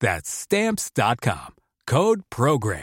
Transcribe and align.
That's 0.00 0.28
Stamps.com. 0.28 1.54
Code 1.86 2.20
Program. 2.28 2.82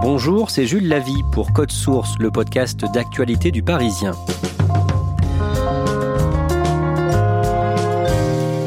Bonjour, 0.00 0.50
c'est 0.50 0.66
Jules 0.66 0.86
Lavie 0.86 1.22
pour 1.32 1.52
Code 1.52 1.72
Source, 1.72 2.16
le 2.20 2.30
podcast 2.30 2.84
d'actualité 2.92 3.50
du 3.50 3.62
Parisien. 3.62 4.12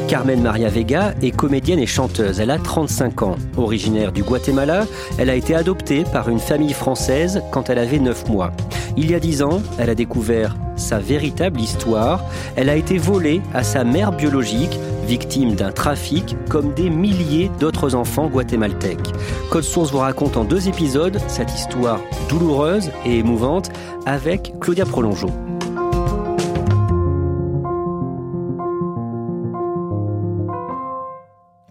Carmen 0.08 0.40
Maria 0.40 0.70
Vega 0.70 1.12
est 1.20 1.32
comédienne 1.32 1.78
et 1.78 1.86
chanteuse. 1.86 2.40
Elle 2.40 2.50
a 2.50 2.56
35 2.58 3.22
ans. 3.22 3.36
Originaire 3.58 4.10
du 4.10 4.22
Guatemala, 4.22 4.86
elle 5.18 5.28
a 5.28 5.34
été 5.34 5.54
adoptée 5.54 6.04
par 6.10 6.30
une 6.30 6.38
famille 6.38 6.72
française 6.72 7.42
quand 7.52 7.68
elle 7.68 7.78
avait 7.78 7.98
9 7.98 8.26
mois. 8.30 8.50
Il 8.96 9.10
y 9.10 9.14
a 9.14 9.20
10 9.20 9.42
ans, 9.42 9.60
elle 9.78 9.90
a 9.90 9.94
découvert 9.94 10.56
sa 10.76 10.98
véritable 10.98 11.60
histoire. 11.60 12.24
Elle 12.56 12.70
a 12.70 12.76
été 12.76 12.96
volée 12.96 13.42
à 13.52 13.62
sa 13.62 13.84
mère 13.84 14.12
biologique, 14.12 14.80
victime 15.06 15.54
d'un 15.54 15.72
trafic, 15.72 16.36
comme 16.48 16.72
des 16.72 16.88
milliers 16.88 17.50
d'autres 17.60 17.94
enfants 17.94 18.28
guatémaltèques. 18.28 19.12
Code 19.50 19.64
Source 19.64 19.90
vous 19.92 19.98
raconte 19.98 20.38
en 20.38 20.44
deux 20.44 20.68
épisodes 20.68 21.20
cette 21.26 21.54
histoire 21.54 22.00
douloureuse 22.30 22.90
et 23.04 23.18
émouvante 23.18 23.70
avec 24.06 24.54
Claudia 24.58 24.86
Prolongeau. 24.86 25.30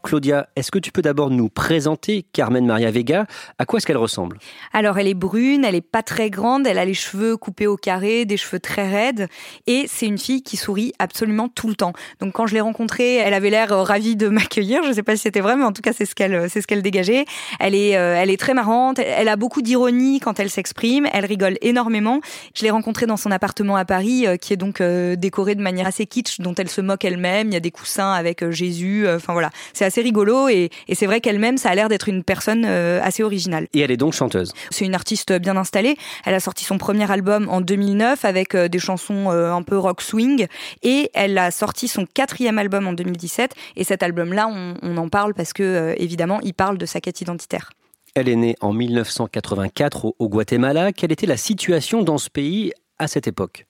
Claudia, 0.08 0.47
est-ce 0.55 0.72
que 0.72 0.80
tu 0.80 0.94
peux 0.94 1.02
d'abord 1.02 1.30
nous 1.31 1.50
présenter 1.50 2.23
Carmen 2.31 2.66
Maria 2.66 2.89
Vega? 2.91 3.25
À 3.59 3.66
quoi 3.66 3.75
est-ce 3.75 3.86
qu'elle 3.86 3.97
ressemble? 3.97 4.38
Alors, 4.72 4.97
elle 4.97 5.08
est 5.08 5.13
brune, 5.13 5.66
elle 5.66 5.75
est 5.75 5.81
pas 5.81 6.02
très 6.02 6.30
grande, 6.30 6.66
elle 6.66 6.77
a 6.77 6.86
les 6.86 6.94
cheveux 6.94 7.36
coupés 7.36 7.67
au 7.67 7.75
carré, 7.75 8.23
des 8.23 8.38
cheveux 8.38 8.61
très 8.61 8.89
raides, 8.89 9.28
et 9.66 9.83
c'est 9.89 10.05
une 10.05 10.17
fille 10.17 10.44
qui 10.44 10.55
sourit 10.55 10.94
absolument 10.97 11.50
tout 11.50 11.67
le 11.67 11.75
temps. 11.75 11.91
Donc, 12.22 12.31
quand 12.31 12.47
je 12.47 12.53
l'ai 12.53 12.61
rencontrée, 12.61 13.16
elle 13.16 13.33
avait 13.33 13.50
l'air 13.50 13.73
euh, 13.73 13.83
ravie 13.83 14.16
de 14.16 14.30
m'accueillir. 14.30 14.81
Je 14.83 14.94
sais 14.94 15.03
pas 15.03 15.17
si 15.17 15.23
c'était 15.23 15.41
vrai, 15.41 15.58
mais 15.58 15.66
en 15.66 15.73
tout 15.73 15.81
cas, 15.81 15.91
c'est 15.91 16.05
ce 16.05 16.16
qu'elle, 16.16 16.35
euh, 16.35 16.47
c'est 16.50 16.61
ce 16.61 16.67
qu'elle 16.67 16.81
dégageait. 16.81 17.25
Elle 17.59 17.75
est, 17.75 17.97
euh, 17.97 18.16
elle 18.17 18.30
est 18.30 18.39
très 18.39 18.53
marrante. 18.53 19.00
Elle 19.00 19.28
a 19.28 19.35
beaucoup 19.35 19.61
d'ironie 19.61 20.22
quand 20.22 20.39
elle 20.39 20.50
s'exprime. 20.50 21.05
Elle 21.11 21.25
rigole 21.25 21.58
énormément. 21.59 22.22
Je 22.55 22.63
l'ai 22.63 22.72
rencontrée 22.72 23.08
dans 23.08 23.17
son 23.17 23.30
appartement 23.30 23.75
à 23.75 23.83
Paris, 23.83 24.25
qui 24.40 24.53
est 24.53 24.57
donc 24.57 24.81
décoré 24.81 25.56
de 25.56 25.62
manière 25.62 25.85
assez 25.85 26.06
kitsch, 26.06 26.40
dont 26.40 26.56
elle 26.56 26.69
se 26.69 26.79
moque 26.79 27.03
elle-même. 27.03 27.50
Il 27.50 27.53
y 27.56 27.57
a 27.57 27.59
des 27.59 27.72
coussins 27.72 28.13
avec 28.13 28.50
Jésus. 28.51 29.06
Enfin 29.09 29.34
voilà, 29.34 29.50
c'est 29.73 29.84
assez 29.84 29.97
rigolo 30.02 30.47
et, 30.47 30.69
c'est 30.94 31.06
vrai 31.06 31.22
qu'elle-même, 31.22 31.58
ça 31.58 31.69
a 31.69 31.75
l'air 31.75 31.90
d'être 31.90 32.09
une 32.09 32.24
personne 32.24 32.66
euh, 32.66 33.00
assez 33.03 33.24
originale. 33.24 33.68
Et 33.74 33.81
elle 33.81 33.91
est 33.91 33.97
donc 33.97 34.13
chanteuse. 34.13 34.53
C'est 34.72 34.85
une 34.85 34.96
artiste 34.96 35.34
bien 35.34 35.58
installée. 35.58 35.97
Elle 36.25 36.34
a 36.34 36.40
sorti 36.40 36.66
son 36.66 36.78
premier 36.78 37.09
album 37.12 37.47
en 37.50 37.62
2009 37.62 38.25
avec 38.25 38.56
euh, 38.56 38.68
des 38.68 38.80
chansons 38.80 39.31
euh, 39.31 39.52
un 39.52 39.62
peu 39.62 39.78
rock 39.78 40.02
swing 40.02 40.47
et 40.84 41.09
elle 41.13 41.38
a 41.38 41.52
sorti 41.52 41.88
son 41.88 42.06
quatrième 42.06 42.58
album 42.58 42.88
en 42.88 42.94
2017 42.94 43.53
et 43.75 43.84
cet 43.84 44.03
album-là, 44.03 44.47
on, 44.47 44.97
en 44.97 45.09
parle 45.09 45.34
parce 45.34 45.53
que 45.53 45.94
évidemment, 45.97 46.40
il 46.41 46.53
parle 46.53 46.78
de 46.78 46.85
sa 46.85 47.00
quête 47.00 47.22
identitaire. 47.22 47.72
Elle 48.16 48.29
est 48.29 48.35
née 48.35 48.56
en 48.62 48.74
1984 48.74 50.16
au 50.18 50.29
Guatemala. 50.29 50.91
Quelle 50.91 51.12
était 51.12 51.28
la 51.28 51.38
situation 51.38 52.02
dans 52.02 52.18
ce 52.18 52.29
pays 52.29 52.74
à 52.97 53.08
cette 53.08 53.28
époque? 53.28 53.68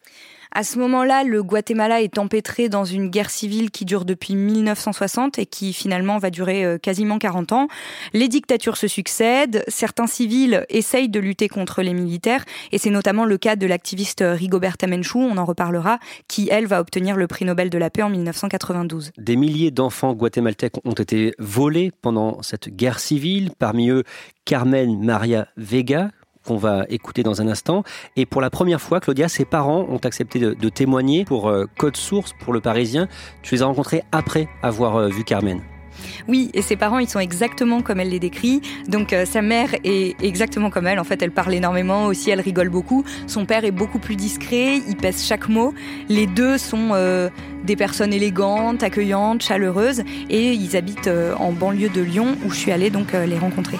À 0.52 0.64
ce 0.64 0.80
moment-là, 0.80 1.24
le 1.24 1.44
Guatemala 1.44 2.02
est 2.02 2.18
empêtré 2.18 2.70
dans 2.70 2.86
une 2.86 3.10
guerre 3.10 3.30
civile 3.30 3.72
qui 3.72 3.86
dure 3.86 4.06
depuis 4.06 4.36
1960 4.36 5.40
et 5.40 5.46
qui 5.46 5.74
finalement 5.74 6.18
va 6.18 6.30
durer 6.30 6.66
euh, 6.66 6.78
quasiment 6.78 7.20
40 7.20 7.52
ans. 7.52 7.68
Les 8.14 8.28
dictatures 8.28 8.78
se 8.78 8.88
succèdent, 8.88 9.64
certains 9.68 10.08
civils 10.08 10.66
essayent 10.70 11.10
de 11.10 11.20
lutter 11.20 11.48
contre 11.48 11.82
les 11.82 11.94
militaires 11.94 12.46
et 12.72 12.78
c'est 12.78 12.90
notamment 12.90 13.26
le 13.26 13.38
cas 13.38 13.56
de 13.56 13.68
l'activiste 13.68 14.24
Rigoberta 14.26 14.88
Menchú, 14.88 15.20
on 15.20 15.38
en 15.38 15.46
reparlera, 15.46 16.00
qui 16.28 16.48
elle 16.52 16.66
va 16.66 16.80
obtenir 16.80 17.18
le 17.18 17.28
prix 17.28 17.46
Nobel 17.46 17.70
de 17.70 17.78
la 17.78 17.90
paix 17.90 18.04
en 18.04 18.10
1992. 18.10 19.12
Des 19.18 19.36
milliers 19.36 19.72
d'enfants 19.72 20.14
guatémaltèques 20.14 20.86
ont 20.86 20.94
été 20.94 21.34
volés 21.40 21.92
pendant 22.02 22.42
cette 22.42 22.70
guerre 22.70 23.00
civile, 23.00 23.52
parmi 23.58 23.90
eux 23.90 24.04
Carmen 24.46 25.04
Maria 25.04 25.48
Vega, 25.58 26.10
qu'on 26.48 26.58
va 26.58 26.86
écouter 26.90 27.24
dans 27.24 27.42
un 27.42 27.48
instant. 27.48 27.84
Et 28.16 28.26
pour 28.26 28.42
la 28.42 28.50
première 28.50 28.82
fois, 28.82 29.00
Claudia, 29.00 29.28
ses 29.28 29.46
parents 29.46 29.86
ont 29.90 29.98
accepté 29.98 30.40
de, 30.40 30.70
témoigner 30.70 31.26
pour 31.26 31.50
euh, 31.50 31.66
Code 31.78 31.98
Source, 31.98 32.34
pour 32.40 32.54
le 32.54 32.62
Parisien. 32.62 33.08
Tu 33.42 33.56
les 33.56 33.62
as 33.62 33.66
rencontrés 33.66 34.04
après 34.12 34.48
avoir 34.62 34.96
euh, 34.96 35.08
vu 35.10 35.24
Carmen. 35.24 35.62
Oui, 36.28 36.52
et 36.54 36.62
ses 36.62 36.76
parents, 36.76 37.00
ils 37.00 37.10
sont 37.10 37.20
exactement 37.20 37.82
comme 37.82 38.00
elle 38.00 38.10
les 38.10 38.20
décrit. 38.20 38.62
Donc 38.88 39.12
euh, 39.12 39.26
sa 39.26 39.42
mère 39.42 39.70
est 39.84 40.16
exactement 40.24 40.70
comme 40.70 40.88
elle. 40.88 41.00
En 41.00 41.04
fait, 41.04 41.22
elle 41.22 41.32
parle 41.32 41.54
énormément 41.54 42.06
aussi, 42.06 42.30
elle 42.30 42.42
rigole 42.42 42.70
beaucoup. 42.70 43.04
Son 43.26 43.46
père 43.46 43.66
est 43.66 43.72
beaucoup 43.72 44.00
plus 44.00 44.16
discret, 44.16 44.78
il 44.88 44.96
pèse 44.96 45.26
chaque 45.26 45.50
mot. 45.50 45.74
Les 46.08 46.28
deux 46.28 46.58
sont 46.58 46.92
des 47.64 47.76
personnes 47.76 48.14
élégantes, 48.14 48.84
accueillantes, 48.84 49.42
chaleureuses, 49.42 50.04
et 50.30 50.54
ils 50.54 50.78
habitent 50.78 51.10
en 51.40 51.52
banlieue 51.52 51.90
de 51.90 52.02
Lyon, 52.02 52.38
où 52.46 52.52
je 52.52 52.56
suis 52.56 52.72
allée 52.72 52.92
donc 52.92 53.14
les 53.14 53.40
rencontrer. 53.40 53.78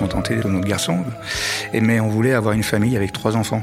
Contenter 0.00 0.36
de 0.36 0.48
notre 0.48 0.66
garçon. 0.66 1.04
mais 1.74 2.00
on 2.00 2.08
voulait 2.08 2.32
avoir 2.32 2.54
une 2.54 2.62
famille 2.62 2.96
avec 2.96 3.12
trois 3.12 3.36
enfants. 3.36 3.62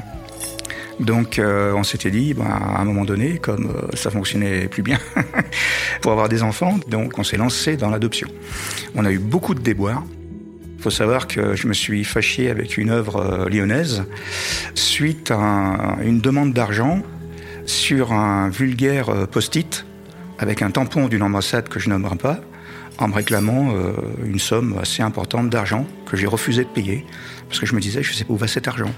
Donc 1.00 1.38
euh, 1.38 1.72
on 1.74 1.82
s'était 1.82 2.10
dit, 2.10 2.34
bah, 2.34 2.44
à 2.48 2.80
un 2.80 2.84
moment 2.84 3.04
donné, 3.04 3.38
comme 3.38 3.66
euh, 3.66 3.96
ça 3.96 4.10
fonctionnait 4.10 4.68
plus 4.68 4.82
bien, 4.82 4.98
pour 6.00 6.12
avoir 6.12 6.28
des 6.28 6.42
enfants, 6.42 6.78
donc 6.88 7.18
on 7.18 7.24
s'est 7.24 7.36
lancé 7.36 7.76
dans 7.76 7.90
l'adoption. 7.90 8.28
On 8.94 9.04
a 9.04 9.10
eu 9.10 9.18
beaucoup 9.18 9.54
de 9.54 9.60
déboires. 9.60 10.04
Il 10.76 10.82
faut 10.82 10.90
savoir 10.90 11.26
que 11.26 11.56
je 11.56 11.66
me 11.66 11.72
suis 11.72 12.04
fâché 12.04 12.50
avec 12.50 12.78
une 12.78 12.90
œuvre 12.90 13.16
euh, 13.16 13.48
lyonnaise 13.48 14.04
suite 14.74 15.32
à 15.32 15.98
une 16.04 16.20
demande 16.20 16.52
d'argent 16.52 17.02
sur 17.66 18.12
un 18.12 18.48
vulgaire 18.48 19.26
post-it 19.28 19.84
avec 20.38 20.62
un 20.62 20.70
tampon 20.70 21.08
d'une 21.08 21.22
ambassade 21.22 21.68
que 21.68 21.78
je 21.80 21.90
nommerai 21.90 22.16
pas 22.16 22.40
en 22.98 23.08
me 23.08 23.14
réclamant 23.14 23.72
euh, 23.74 23.92
une 24.24 24.38
somme 24.38 24.76
assez 24.80 25.02
importante 25.02 25.50
d'argent 25.50 25.86
que 26.06 26.16
j'ai 26.16 26.26
refusé 26.26 26.64
de 26.64 26.68
payer 26.68 27.04
parce 27.48 27.60
que 27.60 27.66
je 27.66 27.74
me 27.74 27.80
disais 27.80 28.02
je 28.02 28.12
sais 28.12 28.24
pas 28.24 28.32
où 28.32 28.36
va 28.36 28.48
cet 28.48 28.68
argent 28.68 28.90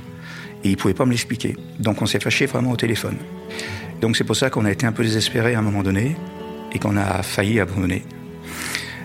et 0.64 0.70
il 0.70 0.76
pouvait 0.76 0.94
pas 0.94 1.05
me 1.05 1.11
l'expliquer. 1.11 1.56
Donc 1.79 2.02
on 2.02 2.06
s'est 2.06 2.20
fâché 2.20 2.47
vraiment 2.47 2.73
au 2.73 2.76
téléphone. 2.76 3.17
Donc 4.00 4.17
c'est 4.17 4.25
pour 4.25 4.37
ça 4.37 4.50
qu'on 4.50 4.64
a 4.64 4.70
été 4.70 4.87
un 4.87 4.93
peu 4.93 5.02
désespéré 5.02 5.55
à 5.55 5.58
un 5.58 5.62
moment 5.62 5.82
donné 5.82 6.17
et 6.73 6.79
qu'on 6.79 6.97
a 6.97 7.23
failli 7.23 7.61
abandonner. 7.61 8.02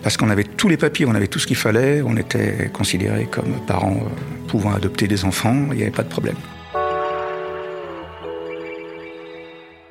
Parce 0.03 0.17
qu'on 0.17 0.29
avait 0.29 0.43
tous 0.43 0.69
les 0.69 0.77
papiers, 0.77 1.05
on 1.07 1.15
avait 1.15 1.27
tout 1.27 1.39
ce 1.39 1.47
qu'il 1.47 1.55
fallait, 1.55 2.01
on 2.01 2.15
était 2.15 2.69
considérés 2.71 3.25
comme 3.25 3.59
parents 3.65 3.97
euh, 4.05 4.47
pouvant 4.47 4.73
adopter 4.73 5.07
des 5.07 5.25
enfants, 5.25 5.67
il 5.71 5.77
n'y 5.77 5.81
avait 5.81 5.91
pas 5.91 6.03
de 6.03 6.09
problème. 6.09 6.35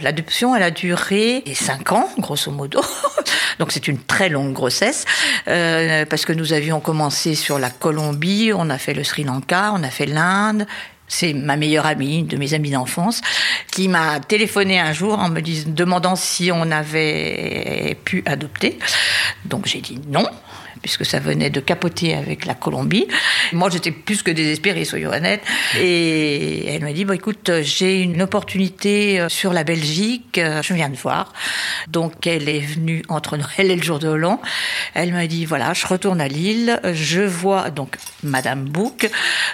L'adoption, 0.01 0.55
elle 0.55 0.63
a 0.63 0.71
duré 0.71 1.43
5 1.53 1.93
ans, 1.93 2.09
grosso 2.19 2.51
modo. 2.51 2.81
Donc 3.59 3.73
c'est 3.73 3.89
une 3.89 3.99
très 3.99 4.29
longue 4.29 4.53
grossesse, 4.53 5.05
euh, 5.49 6.05
parce 6.07 6.25
que 6.25 6.33
nous 6.33 6.53
avions 6.53 6.81
commencé 6.81 7.35
sur 7.35 7.59
la 7.59 7.71
Colombie, 7.71 8.53
on 8.55 8.71
a 8.71 8.79
fait 8.79 8.95
le 8.95 9.05
Sri 9.05 9.25
Lanka, 9.25 9.73
on 9.75 9.83
a 9.83 9.91
fait 9.91 10.07
l'Inde, 10.07 10.67
c'est 11.07 11.33
ma 11.33 11.57
meilleure 11.57 11.87
amie, 11.87 12.21
une 12.21 12.27
de 12.27 12.37
mes 12.37 12.55
amies 12.55 12.71
d'enfance, 12.71 13.21
qui 13.71 13.89
m'a 13.89 14.21
téléphoné 14.21 14.81
un 14.81 14.93
jour 14.93 15.19
en 15.19 15.29
me 15.29 15.41
demandant 15.41 16.17
si 16.17 16.51
on 16.53 16.71
avait 16.71 17.99
pu 18.05 18.23
adopter. 18.27 18.79
Donc 19.45 19.67
j'ai 19.67 19.81
dit 19.81 20.01
non. 20.09 20.27
Puisque 20.85 21.07
ça 21.07 21.19
venait 21.19 21.49
de 21.49 21.61
capoter 21.61 22.15
avec 22.15 22.45
la 22.45 22.53
Colombie. 22.53 23.09
Moi, 23.55 23.71
j'étais 23.71 23.91
plus 23.91 24.23
que 24.23 24.31
désespérée, 24.31 24.85
soyons 24.85 25.11
honnêtes. 25.11 25.41
Et 25.81 26.67
elle 26.67 26.83
m'a 26.83 26.93
dit, 26.93 27.07
bon, 27.07 27.15
écoute, 27.15 27.51
j'ai 27.63 28.03
une 28.03 28.21
opportunité 28.21 29.19
euh, 29.19 29.31
sur 29.31 29.55
la 29.55 29.65
Belgique, 29.65 30.37
euh, 30.37 30.61
je 30.61 30.75
viens 30.75 30.91
de 30.91 30.97
voir. 30.97 31.33
Donc, 31.89 32.27
elle 32.27 32.51
est 32.51 32.61
venue 32.61 33.03
entre 33.09 33.39
Noël 33.39 33.71
et 33.71 33.77
le 33.77 33.83
jour 33.83 33.99
de 33.99 34.11
l'an. 34.11 34.43
Elle 34.93 35.15
m'a 35.15 35.27
dit, 35.27 35.47
voilà, 35.47 35.73
je 35.73 35.87
retourne 35.87 36.21
à 36.21 36.29
Lille, 36.29 36.79
je 36.93 37.23
vois 37.23 37.71
donc 37.71 37.97
Madame 38.23 38.65
Bouc 38.65 39.09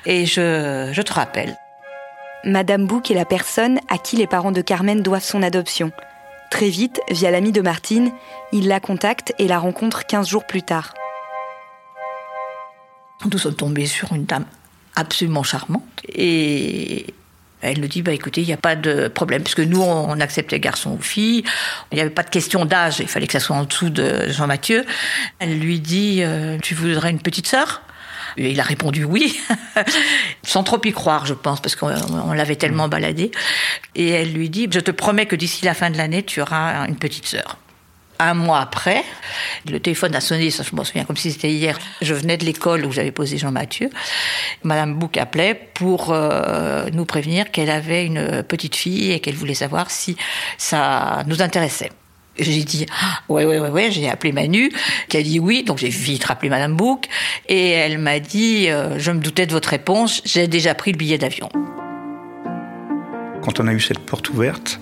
et 0.07 0.27
je, 0.27 0.91
je 0.93 1.03
te 1.03 1.13
rappelle. 1.13 1.57
Madame 2.43 2.87
Bouc 2.87 3.13
est 3.13 3.15
la 3.15 3.25
personne 3.25 3.79
à 3.89 3.99
qui 3.99 4.17
les 4.17 4.27
parents 4.27 4.51
de 4.51 4.63
Carmen 4.63 5.01
doivent 5.01 5.23
son 5.23 5.45
adoption. 5.45 5.93
Très 6.51 6.71
vite, 6.71 7.01
via 7.09 7.31
l'ami 7.31 7.53
de 7.53 7.61
Martine, 7.61 8.11
il 8.51 8.67
la 8.67 8.81
contacte 8.81 9.33
et 9.39 9.47
la 9.47 9.61
rencontre 9.61 10.07
15 10.07 10.29
jours 10.29 10.45
plus 10.45 10.63
tard. 10.63 10.95
Nous 13.31 13.39
sommes 13.39 13.55
tombés 13.55 13.87
sur 13.87 14.13
une 14.13 14.25
dame 14.25 14.47
absolument 14.97 15.43
charmante 15.43 15.85
et 16.09 17.07
elle 17.61 17.81
nous 17.81 17.87
dit 17.87 18.03
bah 18.03 18.13
écoutez 18.13 18.41
il 18.41 18.47
n'y 18.47 18.53
a 18.53 18.59
pas 18.59 18.77
de 18.77 19.09
problème 19.09 19.43
puisque 19.43 19.61
nous 19.61 19.83
on 19.83 20.19
acceptait 20.21 20.59
garçon 20.59 20.93
ou 20.93 21.03
fille. 21.03 21.45
Il 21.93 21.97
n'y 21.97 22.01
avait 22.01 22.11
pas 22.11 22.23
de 22.23 22.31
question 22.31 22.65
d'âge 22.65 23.01
il 23.01 23.09
fallait 23.09 23.27
que 23.27 23.33
ça 23.33 23.41
soit 23.41 23.57
en 23.57 23.65
dessous 23.65 23.91
de 23.91 24.29
Jean 24.31 24.47
Mathieu 24.47 24.85
elle 25.39 25.59
lui 25.59 25.81
dit 25.81 26.23
euh, 26.23 26.59
tu 26.63 26.75
voudrais 26.75 27.11
une 27.11 27.21
petite 27.21 27.47
sœur? 27.47 27.83
Et 28.37 28.53
il 28.53 28.61
a 28.61 28.63
répondu 28.63 29.05
oui, 29.05 29.41
sans 30.45 30.63
trop 30.63 30.81
y 30.85 30.93
croire, 30.93 31.27
je 31.27 31.35
pense, 31.35 31.61
parce 31.61 31.75
qu'on 31.75 32.33
l'avait 32.33 32.55
tellement 32.55 32.89
baladé. 32.89 33.33
Et 33.97 34.09
elle 34.09 34.33
lui 34.33 34.49
dit, 34.49 34.69
je 34.71 34.81
te 34.81 34.93
promets 34.93 35.27
que 35.27 35.35
d'ici 35.35 35.65
la 35.65 35.75
fin 35.75 35.91
de 35.91 35.97
l'année, 35.97 36.23
tu 36.23 36.41
auras 36.41 36.87
une 36.87 36.97
petite 36.97 37.27
sœur 37.27 37.59
un 38.21 38.35
mois 38.35 38.61
après, 38.61 39.03
le 39.69 39.81
téléphone 39.81 40.15
a 40.15 40.21
sonné, 40.21 40.51
ça 40.51 40.63
je 40.63 40.77
me 40.77 40.85
souviens 40.85 41.05
comme 41.05 41.17
si 41.17 41.33
c'était 41.33 41.51
hier. 41.51 41.79
Je 42.03 42.15
venais 42.15 42.37
de 42.37 42.45
l'école 42.45 42.85
où 42.85 42.93
j'avais 42.93 43.11
posé 43.11 43.39
Jean-Mathieu. 43.39 43.91
Madame 44.63 44.95
Bouc 44.95 45.17
appelait 45.17 45.55
pour 45.75 46.11
euh, 46.11 46.89
nous 46.93 47.07
prévenir 47.07 47.51
qu'elle 47.51 47.71
avait 47.71 48.05
une 48.05 48.43
petite 48.43 48.77
fille 48.77 49.13
et 49.13 49.21
qu'elle 49.21 49.35
voulait 49.35 49.55
savoir 49.55 49.91
si 49.91 50.17
ça 50.59 51.23
nous 51.27 51.41
intéressait. 51.41 51.91
J'ai 52.39 52.63
dit 52.63 52.87
ah, 53.03 53.21
ouais 53.29 53.45
ouais 53.45 53.59
ouais 53.59 53.71
ouais. 53.71 53.91
J'ai 53.91 54.09
appelé 54.09 54.33
Manu, 54.33 54.71
qui 55.09 55.17
a 55.17 55.23
dit 55.23 55.41
oui. 55.41 55.65
Donc 55.65 55.79
j'ai 55.79 55.89
vite 55.89 56.25
rappelé 56.25 56.49
Madame 56.49 56.77
Bouc 56.77 57.07
et 57.49 57.71
elle 57.71 57.99
m'a 57.99 58.21
dit 58.21 58.69
euh, 58.69 58.99
je 58.99 59.11
me 59.11 59.21
doutais 59.21 59.47
de 59.47 59.53
votre 59.53 59.71
réponse. 59.71 60.23
J'ai 60.25 60.47
déjà 60.47 60.75
pris 60.75 60.93
le 60.93 60.99
billet 60.99 61.19
d'avion. 61.19 61.49
Quand 63.43 63.59
on 63.59 63.67
a 63.67 63.73
eu 63.73 63.81
cette 63.81 64.01
porte 64.01 64.29
ouverte, 64.31 64.79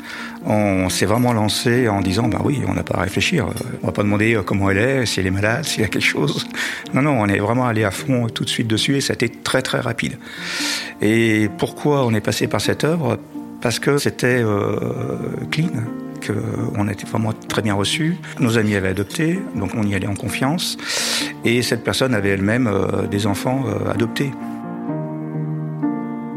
on 0.48 0.88
s'est 0.88 1.04
vraiment 1.04 1.34
lancé 1.34 1.88
en 1.88 2.00
disant 2.00 2.26
bah 2.26 2.40
oui, 2.42 2.62
on 2.66 2.72
n'a 2.72 2.82
pas 2.82 2.98
à 2.98 3.02
réfléchir. 3.02 3.46
On 3.82 3.86
va 3.86 3.92
pas 3.92 4.02
demander 4.02 4.34
euh, 4.34 4.42
comment 4.42 4.70
elle 4.70 4.78
est, 4.78 5.06
si 5.06 5.20
elle 5.20 5.26
est 5.26 5.30
malade, 5.30 5.64
s'il 5.64 5.82
y 5.82 5.84
a 5.84 5.88
quelque 5.88 6.02
chose. 6.02 6.46
Non, 6.94 7.02
non, 7.02 7.20
on 7.20 7.26
est 7.26 7.38
vraiment 7.38 7.66
allé 7.66 7.84
à 7.84 7.90
fond 7.90 8.28
tout 8.28 8.44
de 8.44 8.48
suite 8.48 8.66
dessus 8.66 8.96
et 8.96 9.00
ça 9.02 9.12
a 9.12 9.14
été 9.14 9.28
très 9.28 9.60
très 9.60 9.80
rapide. 9.80 10.18
Et 11.02 11.50
pourquoi 11.58 12.06
on 12.06 12.14
est 12.14 12.22
passé 12.22 12.46
par 12.46 12.62
cette 12.62 12.84
œuvre? 12.84 13.18
Parce 13.60 13.78
que 13.78 13.98
c'était 13.98 14.40
euh, 14.42 14.78
clean, 15.50 15.68
qu'on 16.26 16.88
été 16.88 17.04
vraiment 17.06 17.32
très 17.32 17.60
bien 17.60 17.74
reçu. 17.74 18.16
Nos 18.40 18.56
amis 18.56 18.74
avaient 18.74 18.88
adopté, 18.88 19.40
donc 19.54 19.72
on 19.74 19.82
y 19.82 19.94
allait 19.94 20.06
en 20.06 20.14
confiance. 20.14 20.78
Et 21.44 21.60
cette 21.60 21.84
personne 21.84 22.14
avait 22.14 22.30
elle-même 22.30 22.68
euh, 22.68 23.06
des 23.06 23.26
enfants 23.26 23.64
adoptés. 23.92 24.30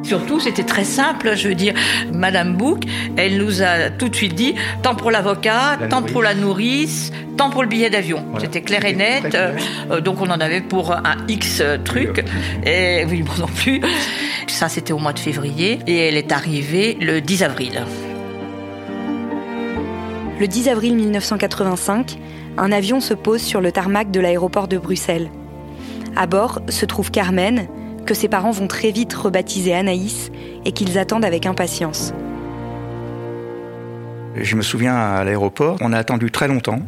Surtout, 0.03 0.39
c'était 0.39 0.63
très 0.63 0.83
simple. 0.83 1.36
Je 1.36 1.48
veux 1.48 1.56
dire, 1.56 1.74
Madame 2.12 2.56
Bouc, 2.56 2.83
elle 3.18 3.38
nous 3.38 3.62
a 3.62 3.89
tout 3.89 4.09
de 4.09 4.15
suite 4.15 4.36
dit 4.36 4.56
tant 4.81 4.95
pour 4.95 5.12
l'avocat, 5.12 5.77
tant 5.89 6.01
pour 6.01 6.21
la 6.21 6.33
nourrice, 6.33 7.12
tant 7.38 7.50
pour 7.50 7.63
le 7.63 7.69
billet 7.69 7.89
d'avion. 7.89 8.25
C'était 8.39 8.62
clair 8.62 8.83
et 8.86 8.94
net. 8.94 9.36
Euh, 9.36 10.01
donc 10.01 10.21
on 10.21 10.30
en 10.30 10.39
avait 10.39 10.62
pour 10.62 10.92
un 10.92 11.18
X 11.27 11.63
truc. 11.86 12.24
Et 12.65 13.06
oui, 13.09 13.24
moi 13.24 13.36
non 13.39 13.48
plus. 13.48 13.81
Ça, 14.48 14.69
c'était 14.69 14.94
au 14.94 15.00
mois 15.00 15.13
de 15.13 15.19
février. 15.19 15.80
Et 15.88 15.98
elle 15.98 16.18
est 16.18 16.31
arrivée 16.31 16.98
le 17.00 17.21
10 17.21 17.44
avril. 17.44 17.86
Le 20.39 20.48
10 20.48 20.69
avril 20.69 20.95
1985, 20.95 22.18
un 22.57 22.71
avion 22.71 23.00
se 23.00 23.13
pose 23.13 23.42
sur 23.42 23.62
le 23.62 23.71
tarmac 23.71 24.09
de 24.12 24.19
l'aéroport 24.19 24.68
de 24.68 24.77
Bruxelles. 24.77 25.30
À 26.15 26.25
bord 26.25 26.62
se 26.68 26.86
trouve 26.86 27.12
Carmen, 27.12 27.68
que 28.06 28.13
ses 28.13 28.27
parents 28.27 28.51
vont 28.51 28.68
très 28.68 28.92
vite 28.92 29.13
rebaptiser 29.13 29.74
Anaïs 29.74 30.31
et 30.65 30.71
qu'ils 30.71 30.98
attendent 30.98 31.25
avec 31.25 31.45
impatience. 31.45 32.13
Je 34.36 34.56
me 34.56 34.62
souviens 34.62 34.95
à 34.95 35.24
l'aéroport, 35.24 35.77
on 35.81 35.94
a 35.94 35.98
attendu 35.98 36.31
très 36.31 36.48
longtemps. 36.48 36.81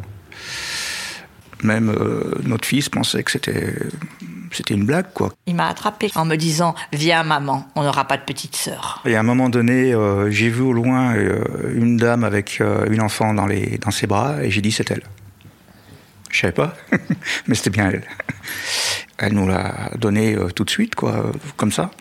Même 1.62 1.88
euh, 1.88 2.34
notre 2.44 2.66
fils 2.66 2.88
pensait 2.88 3.22
que 3.22 3.30
c'était 3.30 3.74
c'était 4.52 4.74
une 4.74 4.84
blague, 4.84 5.06
quoi. 5.12 5.32
Il 5.46 5.56
m'a 5.56 5.66
attrapé 5.66 6.12
en 6.14 6.24
me 6.24 6.36
disant 6.36 6.76
Viens, 6.92 7.24
maman, 7.24 7.66
on 7.74 7.82
n'aura 7.82 8.04
pas 8.04 8.16
de 8.16 8.22
petite 8.22 8.54
sœur. 8.54 9.02
Et 9.04 9.16
à 9.16 9.20
un 9.20 9.24
moment 9.24 9.48
donné, 9.48 9.92
euh, 9.92 10.30
j'ai 10.30 10.48
vu 10.48 10.62
au 10.62 10.72
loin 10.72 11.16
euh, 11.16 11.42
une 11.74 11.96
dame 11.96 12.22
avec 12.22 12.62
une 12.90 13.00
enfant 13.00 13.34
dans, 13.34 13.46
les, 13.46 13.78
dans 13.78 13.90
ses 13.90 14.06
bras 14.06 14.42
et 14.42 14.50
j'ai 14.50 14.60
dit 14.60 14.70
C'est 14.70 14.90
elle. 14.90 15.02
Je 16.34 16.40
savais 16.40 16.52
pas, 16.52 16.74
mais 17.46 17.54
c'était 17.54 17.70
bien 17.70 17.90
elle. 17.90 18.02
Elle 19.18 19.34
nous 19.34 19.46
l'a 19.46 19.90
donné 19.96 20.34
euh, 20.34 20.48
tout 20.48 20.64
de 20.64 20.70
suite, 20.70 20.96
quoi, 20.96 21.30
comme 21.56 21.70
ça. 21.70 21.92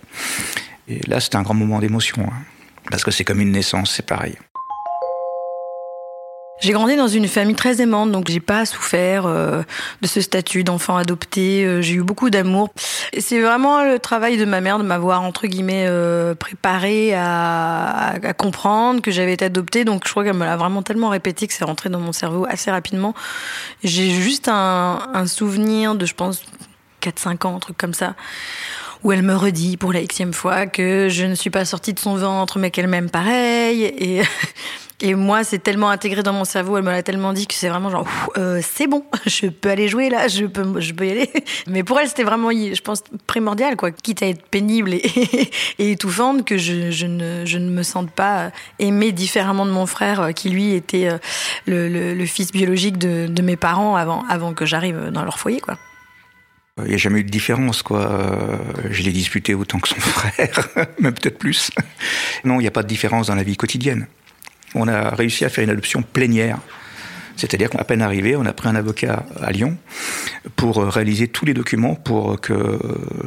Et 0.88 1.02
là, 1.08 1.20
c'était 1.20 1.36
un 1.36 1.44
grand 1.44 1.54
moment 1.54 1.78
d'émotion, 1.78 2.24
hein. 2.24 2.42
parce 2.90 3.04
que 3.04 3.12
c'est 3.12 3.24
comme 3.24 3.42
une 3.42 3.52
naissance, 3.52 3.92
c'est 3.92 4.08
pareil. 4.08 4.36
J'ai 6.64 6.72
grandi 6.72 6.96
dans 6.96 7.10
une 7.10 7.28
famille 7.28 7.56
très 7.56 7.82
aimante, 7.82 8.14
donc 8.14 8.30
j'ai 8.30 8.40
pas 8.40 8.66
souffert 8.66 9.26
euh, 9.26 9.64
de 10.02 10.08
ce 10.08 10.22
statut 10.22 10.64
d'enfant 10.64 10.96
adopté. 10.96 11.66
Euh, 11.66 11.82
j'ai 11.82 11.96
eu 11.96 12.04
beaucoup 12.04 12.30
d'amour. 12.30 12.70
C'est 13.20 13.42
vraiment 13.42 13.84
le 13.84 14.00
travail 14.00 14.38
de 14.38 14.46
ma 14.46 14.62
mère 14.62 14.78
de 14.78 14.84
m'avoir 14.84 15.24
entre 15.24 15.46
guillemets 15.48 15.90
préparé 16.40 17.14
à, 17.16 18.14
à, 18.24 18.34
comprendre 18.34 19.02
que 19.02 19.12
j'avais 19.12 19.34
été 19.34 19.44
adoptée. 19.44 19.84
Donc 19.84 20.04
je 20.06 20.12
crois 20.12 20.24
qu'elle 20.24 20.38
me 20.38 20.46
l'a 20.46 20.56
vraiment 20.56 20.84
tellement 20.84 21.10
répété 21.10 21.48
que 21.48 21.54
c'est 21.54 21.66
rentré 21.66 21.90
dans 21.90 22.00
mon 22.00 22.14
cerveau 22.14 22.46
assez 22.50 22.72
rapidement. 22.72 23.14
J'ai 23.84 24.10
juste 24.10 24.48
un, 24.48 25.10
un 25.14 25.28
souvenir 25.28 25.96
de, 25.96 26.06
je 26.06 26.14
pense, 26.14 26.44
4-5 27.02 27.46
ans, 27.46 27.58
un 27.58 27.60
truc 27.60 27.78
comme 27.78 27.94
ça, 27.94 28.16
où 29.04 29.12
elle 29.12 29.24
me 29.24 29.36
redit 29.36 29.76
pour 29.76 29.92
la 29.92 30.02
xème 30.02 30.32
fois 30.32 30.66
que 30.66 31.10
je 31.10 31.26
ne 31.26 31.36
suis 31.36 31.50
pas 31.50 31.66
sortie 31.66 31.94
de 31.94 32.00
son 32.00 32.16
ventre, 32.16 32.58
mais 32.58 32.72
qu'elle 32.72 32.88
m'aime 32.88 33.10
pareil. 33.10 33.84
Et, 33.84 34.22
et 35.04 35.16
moi, 35.16 35.44
c'est 35.44 35.60
tellement 35.60 35.90
intégré 35.90 36.24
dans 36.24 36.32
mon 36.32 36.46
cerveau, 36.46 36.78
elle 36.78 36.84
me 36.84 36.90
l'a 36.90 37.04
tellement 37.04 37.34
dit 37.34 37.46
que 37.46 37.54
c'est 37.54 37.68
vraiment 37.68 37.90
genre, 37.90 38.08
euh, 38.38 38.62
c'est 38.64 38.88
bon, 38.88 39.04
je 39.26 39.48
peux 39.48 39.70
aller 39.70 39.90
jouer 39.90 40.10
là, 40.10 40.30
je 40.30 40.46
peux, 40.46 40.80
je 40.80 40.94
peux 40.94 41.06
y 41.06 41.12
aller. 41.12 41.30
Mais 41.68 41.84
pour 41.84 42.00
elle, 42.00 42.08
c'était 42.08 42.24
vraiment, 42.24 42.52
je 42.52 42.82
pense, 42.82 43.04
primordial, 43.28 43.76
quoi, 43.76 43.92
quitte 43.92 44.24
à 44.24 44.28
être 44.28 44.48
pénible 44.48 44.94
et, 44.94 45.52
étouffante, 45.92 46.46
que 46.46 46.58
je, 46.58 47.06
ne, 47.06 47.46
je 47.46 47.58
ne 47.58 47.70
me 47.70 47.84
sente 47.84 48.12
pas 48.12 48.52
aimée 48.80 49.12
différemment 49.12 49.66
de 49.66 49.72
mon 49.72 49.86
frère, 49.88 50.34
qui 50.34 50.50
lui 50.50 50.74
était 50.74 51.10
euh, 51.10 52.16
le, 52.16 52.26
fils 52.26 52.54
biologique 52.54 52.98
de, 52.98 53.42
mes 53.42 53.58
parents 53.58 53.98
avant, 53.98 54.24
avant 54.30 54.54
que 54.54 54.66
j'arrive 54.66 55.10
dans 55.12 55.26
leur 55.26 55.38
foyer, 55.38 55.60
quoi. 55.60 55.78
Il 56.78 56.86
n'y 56.86 56.94
a 56.94 56.98
jamais 56.98 57.20
eu 57.20 57.24
de 57.26 57.30
différence, 57.30 57.84
quoi. 57.84 58.10
Euh, 58.10 58.58
je 58.90 59.04
l'ai 59.04 59.12
disputé 59.12 59.54
autant 59.54 59.80
que 59.80 59.90
son 59.90 60.00
frère, 60.00 60.70
même 61.00 61.14
peut-être 61.14 61.38
plus. 61.38 61.72
Non, 62.46 62.56
il 62.56 62.64
n'y 62.64 62.68
a 62.68 62.72
pas 62.72 62.84
de 62.84 62.88
différence 62.88 63.28
dans 63.28 63.36
la 63.36 63.44
vie 63.44 63.58
quotidienne. 63.58 64.08
On 64.76 64.88
a 64.88 65.10
réussi 65.10 65.46
à 65.46 65.50
faire 65.50 65.64
une 65.64 65.70
adoption 65.70 66.02
plénière. 66.02 66.60
C'est-à-dire 67.36 67.70
qu'à 67.70 67.84
peine 67.84 68.02
arrivé, 68.02 68.36
on 68.36 68.46
a 68.46 68.54
pris 68.54 68.70
un 68.70 68.76
avocat 68.76 69.26
à 69.42 69.52
Lyon 69.52 69.78
pour 70.56 70.84
réaliser 70.84 71.28
tous 71.28 71.46
les 71.46 71.54
documents 71.54 71.96
pour 71.96 72.40
que 72.40 72.80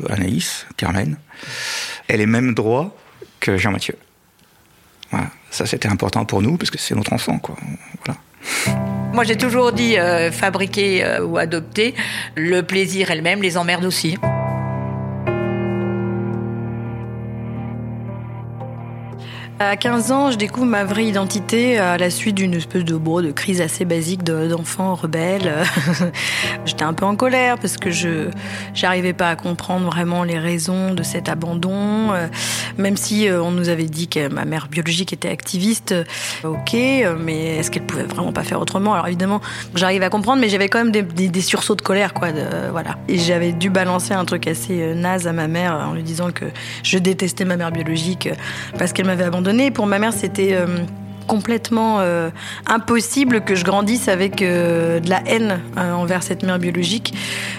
Anaïs, 0.08 0.66
Carmen, 0.76 1.16
ait 2.08 2.16
les 2.16 2.26
mêmes 2.26 2.54
droits 2.54 2.96
que 3.40 3.56
Jean-Mathieu. 3.56 3.96
Voilà. 5.10 5.30
Ça, 5.50 5.66
c'était 5.66 5.88
important 5.88 6.24
pour 6.24 6.42
nous 6.42 6.56
parce 6.56 6.70
que 6.70 6.78
c'est 6.78 6.94
notre 6.94 7.12
enfant, 7.12 7.38
quoi. 7.38 7.56
Moi, 9.12 9.24
j'ai 9.24 9.36
toujours 9.36 9.72
dit 9.72 9.98
euh, 9.98 10.30
fabriquer 10.30 11.02
euh, 11.02 11.24
ou 11.24 11.38
adopter. 11.38 11.94
Le 12.36 12.60
plaisir 12.60 13.10
elle-même 13.10 13.40
les 13.40 13.56
emmerde 13.56 13.84
aussi. 13.84 14.18
À 19.58 19.74
15 19.74 20.12
ans, 20.12 20.30
je 20.30 20.36
découvre 20.36 20.66
ma 20.66 20.84
vraie 20.84 21.06
identité 21.06 21.78
à 21.78 21.96
la 21.96 22.10
suite 22.10 22.34
d'une 22.34 22.52
espèce 22.52 22.84
de, 22.84 22.94
bon, 22.94 23.22
de 23.22 23.30
crise 23.30 23.62
assez 23.62 23.86
basique 23.86 24.22
d'enfant 24.22 24.94
rebelle. 24.94 25.50
J'étais 26.66 26.82
un 26.82 26.92
peu 26.92 27.06
en 27.06 27.16
colère 27.16 27.56
parce 27.58 27.78
que 27.78 27.90
je 27.90 28.28
j'arrivais 28.74 29.14
pas 29.14 29.30
à 29.30 29.36
comprendre 29.36 29.86
vraiment 29.86 30.24
les 30.24 30.38
raisons 30.38 30.92
de 30.92 31.02
cet 31.02 31.30
abandon. 31.30 32.12
Euh, 32.12 32.26
même 32.76 32.98
si 32.98 33.30
euh, 33.30 33.42
on 33.42 33.50
nous 33.50 33.70
avait 33.70 33.86
dit 33.86 34.08
que 34.08 34.28
ma 34.28 34.44
mère 34.44 34.68
biologique 34.68 35.14
était 35.14 35.30
activiste, 35.30 35.92
euh, 35.92 36.04
ok, 36.44 36.76
mais 37.18 37.56
est-ce 37.56 37.70
qu'elle 37.70 37.86
pouvait 37.86 38.02
vraiment 38.02 38.34
pas 38.34 38.42
faire 38.42 38.60
autrement? 38.60 38.92
Alors 38.92 39.06
évidemment, 39.06 39.40
j'arrivais 39.74 40.04
à 40.04 40.10
comprendre, 40.10 40.42
mais 40.42 40.50
j'avais 40.50 40.68
quand 40.68 40.84
même 40.84 40.92
des, 40.92 41.02
des, 41.02 41.40
sursauts 41.40 41.76
de 41.76 41.82
colère, 41.82 42.12
quoi. 42.12 42.28
Voilà. 42.72 42.98
Et 43.08 43.16
j'avais 43.16 43.52
dû 43.52 43.70
balancer 43.70 44.12
un 44.12 44.26
truc 44.26 44.48
assez 44.48 44.94
naze 44.94 45.26
à 45.26 45.32
ma 45.32 45.48
mère 45.48 45.72
en 45.72 45.94
lui 45.94 46.02
disant 46.02 46.30
que 46.30 46.44
je 46.82 46.98
détestais 46.98 47.46
ma 47.46 47.56
mère 47.56 47.72
biologique 47.72 48.28
parce 48.76 48.92
qu'elle 48.92 49.06
m'avait 49.06 49.24
abandonné 49.24 49.45
pour 49.72 49.86
ma 49.86 50.00
mère, 50.00 50.12
c'était 50.12 50.54
euh, 50.54 50.66
complètement 51.28 52.00
euh, 52.00 52.30
impossible 52.66 53.42
que 53.42 53.54
je 53.54 53.64
grandisse 53.64 54.08
avec 54.08 54.42
euh, 54.42 54.98
de 54.98 55.08
la 55.08 55.22
haine 55.26 55.60
envers 55.76 56.24
cette 56.24 56.42
mère 56.42 56.58
biologique, 56.58 57.14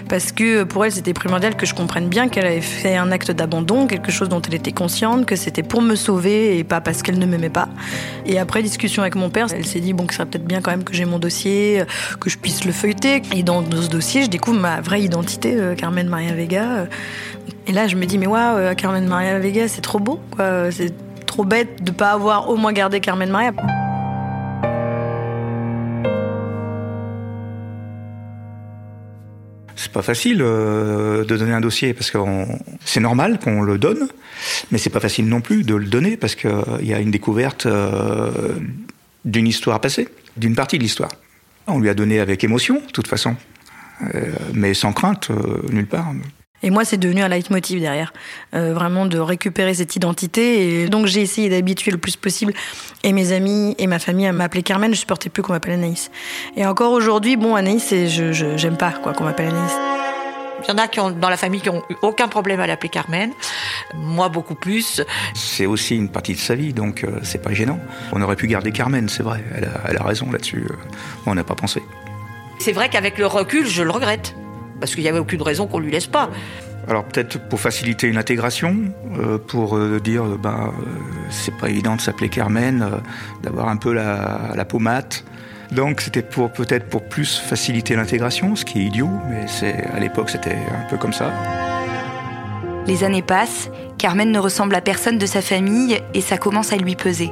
parce 0.09 0.33
que 0.33 0.63
pour 0.63 0.83
elle, 0.83 0.91
c'était 0.91 1.13
primordial 1.13 1.55
que 1.55 1.65
je 1.65 1.73
comprenne 1.73 2.09
bien 2.09 2.27
qu'elle 2.27 2.45
avait 2.45 2.59
fait 2.59 2.97
un 2.97 3.09
acte 3.11 3.31
d'abandon, 3.31 3.87
quelque 3.87 4.11
chose 4.11 4.27
dont 4.27 4.41
elle 4.41 4.55
était 4.55 4.73
consciente, 4.73 5.25
que 5.25 5.37
c'était 5.37 5.63
pour 5.63 5.81
me 5.81 5.95
sauver 5.95 6.57
et 6.57 6.65
pas 6.65 6.81
parce 6.81 7.01
qu'elle 7.03 7.19
ne 7.19 7.25
m'aimait 7.25 7.49
pas. 7.49 7.69
Et 8.25 8.37
après 8.37 8.61
discussion 8.61 9.01
avec 9.01 9.15
mon 9.15 9.29
père, 9.29 9.47
elle 9.53 9.65
s'est 9.65 9.79
dit 9.79 9.93
bon, 9.93 10.07
que 10.07 10.13
ça 10.13 10.17
serait 10.17 10.29
peut-être 10.29 10.45
bien 10.45 10.59
quand 10.59 10.71
même 10.71 10.83
que 10.83 10.93
j'ai 10.93 11.05
mon 11.05 11.19
dossier, 11.19 11.83
que 12.19 12.29
je 12.29 12.37
puisse 12.37 12.65
le 12.65 12.73
feuilleter. 12.73 13.21
Et 13.33 13.43
dans, 13.43 13.63
ce 13.63 13.87
dossier, 13.87 14.23
je 14.23 14.29
découvre 14.29 14.59
ma 14.59 14.81
vraie 14.81 15.01
identité, 15.01 15.57
Carmen 15.77 16.09
Maria 16.09 16.33
Vega. 16.33 16.87
Et 17.65 17.71
là, 17.71 17.87
je 17.87 17.95
me 17.95 18.05
dis 18.05 18.17
mais 18.17 18.27
waouh, 18.27 18.75
Carmen 18.75 19.07
Maria 19.07 19.39
Vega, 19.39 19.69
c'est 19.69 19.81
trop 19.81 19.99
beau, 19.99 20.19
quoi. 20.35 20.69
Trop 21.37 21.45
bête 21.45 21.83
de 21.83 21.91
pas 21.91 22.13
avoir 22.13 22.49
au 22.49 22.55
moins 22.55 22.73
gardé 22.73 22.99
Carmen 22.99 23.29
Maria. 23.29 23.53
C'est 29.75 29.91
pas 29.91 30.01
facile 30.01 30.41
euh, 30.41 31.23
de 31.25 31.37
donner 31.37 31.53
un 31.53 31.61
dossier 31.61 31.93
parce 31.93 32.09
que 32.09 32.17
c'est 32.83 33.01
normal 33.01 33.37
qu'on 33.39 33.61
le 33.61 33.77
donne, 33.77 34.07
mais 34.71 34.79
c'est 34.79 34.89
pas 34.89 34.99
facile 34.99 35.27
non 35.27 35.41
plus 35.41 35.63
de 35.63 35.75
le 35.75 35.85
donner 35.85 36.17
parce 36.17 36.33
qu'il 36.33 36.49
y 36.81 36.95
a 36.95 36.99
une 36.99 37.11
découverte 37.11 37.67
euh, 37.67 38.31
d'une 39.23 39.45
histoire 39.45 39.79
passée, 39.79 40.09
d'une 40.37 40.55
partie 40.55 40.79
de 40.79 40.83
l'histoire. 40.83 41.11
On 41.67 41.77
lui 41.77 41.89
a 41.89 41.93
donné 41.93 42.19
avec 42.19 42.43
émotion, 42.43 42.81
de 42.83 42.91
toute 42.91 43.07
façon, 43.07 43.35
euh, 44.15 44.31
mais 44.55 44.73
sans 44.73 44.91
crainte, 44.91 45.29
nulle 45.71 45.85
part. 45.85 46.13
Et 46.63 46.69
moi, 46.71 46.85
c'est 46.85 46.97
devenu 46.97 47.21
un 47.21 47.27
leitmotiv 47.27 47.79
derrière, 47.79 48.13
euh, 48.55 48.73
vraiment 48.73 49.05
de 49.05 49.19
récupérer 49.19 49.75
cette 49.75 49.95
identité. 49.95 50.83
Et 50.83 50.89
donc, 50.89 51.05
j'ai 51.05 51.21
essayé 51.21 51.49
d'habituer 51.49 51.91
le 51.91 51.97
plus 51.97 52.15
possible 52.15 52.53
et 53.03 53.13
mes 53.13 53.31
amis 53.31 53.75
et 53.77 53.85
ma 53.85 53.99
famille 53.99 54.25
à 54.25 54.33
m'appeler 54.33 54.63
Carmen. 54.63 54.91
Je 54.93 54.99
supportais 54.99 55.29
plus 55.29 55.43
qu'on 55.43 55.53
m'appelle 55.53 55.73
Anaïs. 55.73 56.09
Et 56.55 56.65
encore 56.65 56.93
aujourd'hui, 56.93 57.37
bon, 57.37 57.55
Anaïs, 57.55 57.89
je, 57.89 58.55
j'aime 58.57 58.77
pas 58.77 58.91
quoi 58.91 59.13
qu'on 59.13 59.25
m'appelle 59.25 59.49
Anaïs. 59.49 59.73
Il 60.63 60.69
y 60.69 60.71
en 60.71 60.79
a 60.79 60.87
qui 60.87 60.99
ont, 60.99 61.11
dans 61.11 61.29
la 61.29 61.37
famille 61.37 61.61
qui 61.61 61.69
ont 61.69 61.83
eu 61.91 61.95
aucun 62.01 62.27
problème 62.27 62.59
à 62.59 62.65
l'appeler 62.65 62.89
Carmen. 62.89 63.31
Moi, 63.93 64.27
beaucoup 64.29 64.55
plus. 64.55 65.03
C'est 65.35 65.67
aussi 65.67 65.95
une 65.95 66.09
partie 66.09 66.33
de 66.33 66.39
sa 66.39 66.55
vie, 66.55 66.73
donc 66.73 67.03
euh, 67.03 67.19
c'est 67.21 67.41
pas 67.41 67.53
gênant. 67.53 67.79
On 68.11 68.21
aurait 68.23 68.35
pu 68.35 68.47
garder 68.47 68.71
Carmen, 68.71 69.07
c'est 69.07 69.21
vrai. 69.21 69.43
Elle 69.55 69.65
a, 69.65 69.81
elle 69.89 69.97
a 69.97 70.03
raison 70.03 70.31
là-dessus. 70.31 70.65
Euh, 70.67 70.75
on 71.27 71.35
n'a 71.35 71.43
pas 71.43 71.53
pensé. 71.53 71.83
C'est 72.57 72.71
vrai 72.71 72.89
qu'avec 72.89 73.19
le 73.19 73.27
recul, 73.27 73.67
je 73.67 73.83
le 73.83 73.91
regrette 73.91 74.35
parce 74.79 74.93
qu'il 74.93 75.03
n'y 75.03 75.09
avait 75.09 75.19
aucune 75.19 75.41
raison 75.41 75.67
qu'on 75.67 75.79
lui 75.79 75.91
laisse 75.91 76.07
pas. 76.07 76.29
Alors 76.87 77.03
peut-être 77.03 77.37
pour 77.49 77.59
faciliter 77.59 78.07
une 78.07 78.17
intégration, 78.17 78.75
euh, 79.19 79.37
pour 79.37 79.75
euh, 79.75 79.99
dire 79.99 80.23
bah 80.41 80.71
c'est 81.29 81.55
pas 81.55 81.69
évident 81.69 81.95
de 81.95 82.01
s'appeler 82.01 82.29
Carmen, 82.29 82.89
d'avoir 83.43 83.67
un 83.67 83.77
peu 83.77 83.93
la, 83.93 84.51
la 84.55 84.65
peau 84.65 84.79
mate. 84.79 85.25
Donc 85.71 85.99
c'était 85.99 86.21
pour 86.21 86.51
peut-être 86.51 86.87
pour 86.87 87.03
plus 87.03 87.37
faciliter 87.39 87.95
l'intégration, 87.95 88.55
ce 88.55 88.63
qui 88.63 88.79
est 88.79 88.83
idiot, 88.83 89.09
mais 89.29 89.47
c'est 89.47 89.85
à 89.93 89.99
l'époque 89.99 90.29
c'était 90.29 90.55
un 90.55 90.89
peu 90.89 90.97
comme 90.97 91.13
ça. 91.13 91.33
Les 92.87 93.03
années 93.03 93.21
passent, 93.21 93.69
Carmen 93.97 94.31
ne 94.31 94.39
ressemble 94.39 94.73
à 94.73 94.79
personne 94.79 95.17
de 95.17 95.25
sa 95.25 95.41
famille 95.41 95.99
et 96.13 96.21
ça 96.21 96.37
commence 96.37 96.71
à 96.71 96.77
lui 96.77 96.95
peser. 96.95 97.31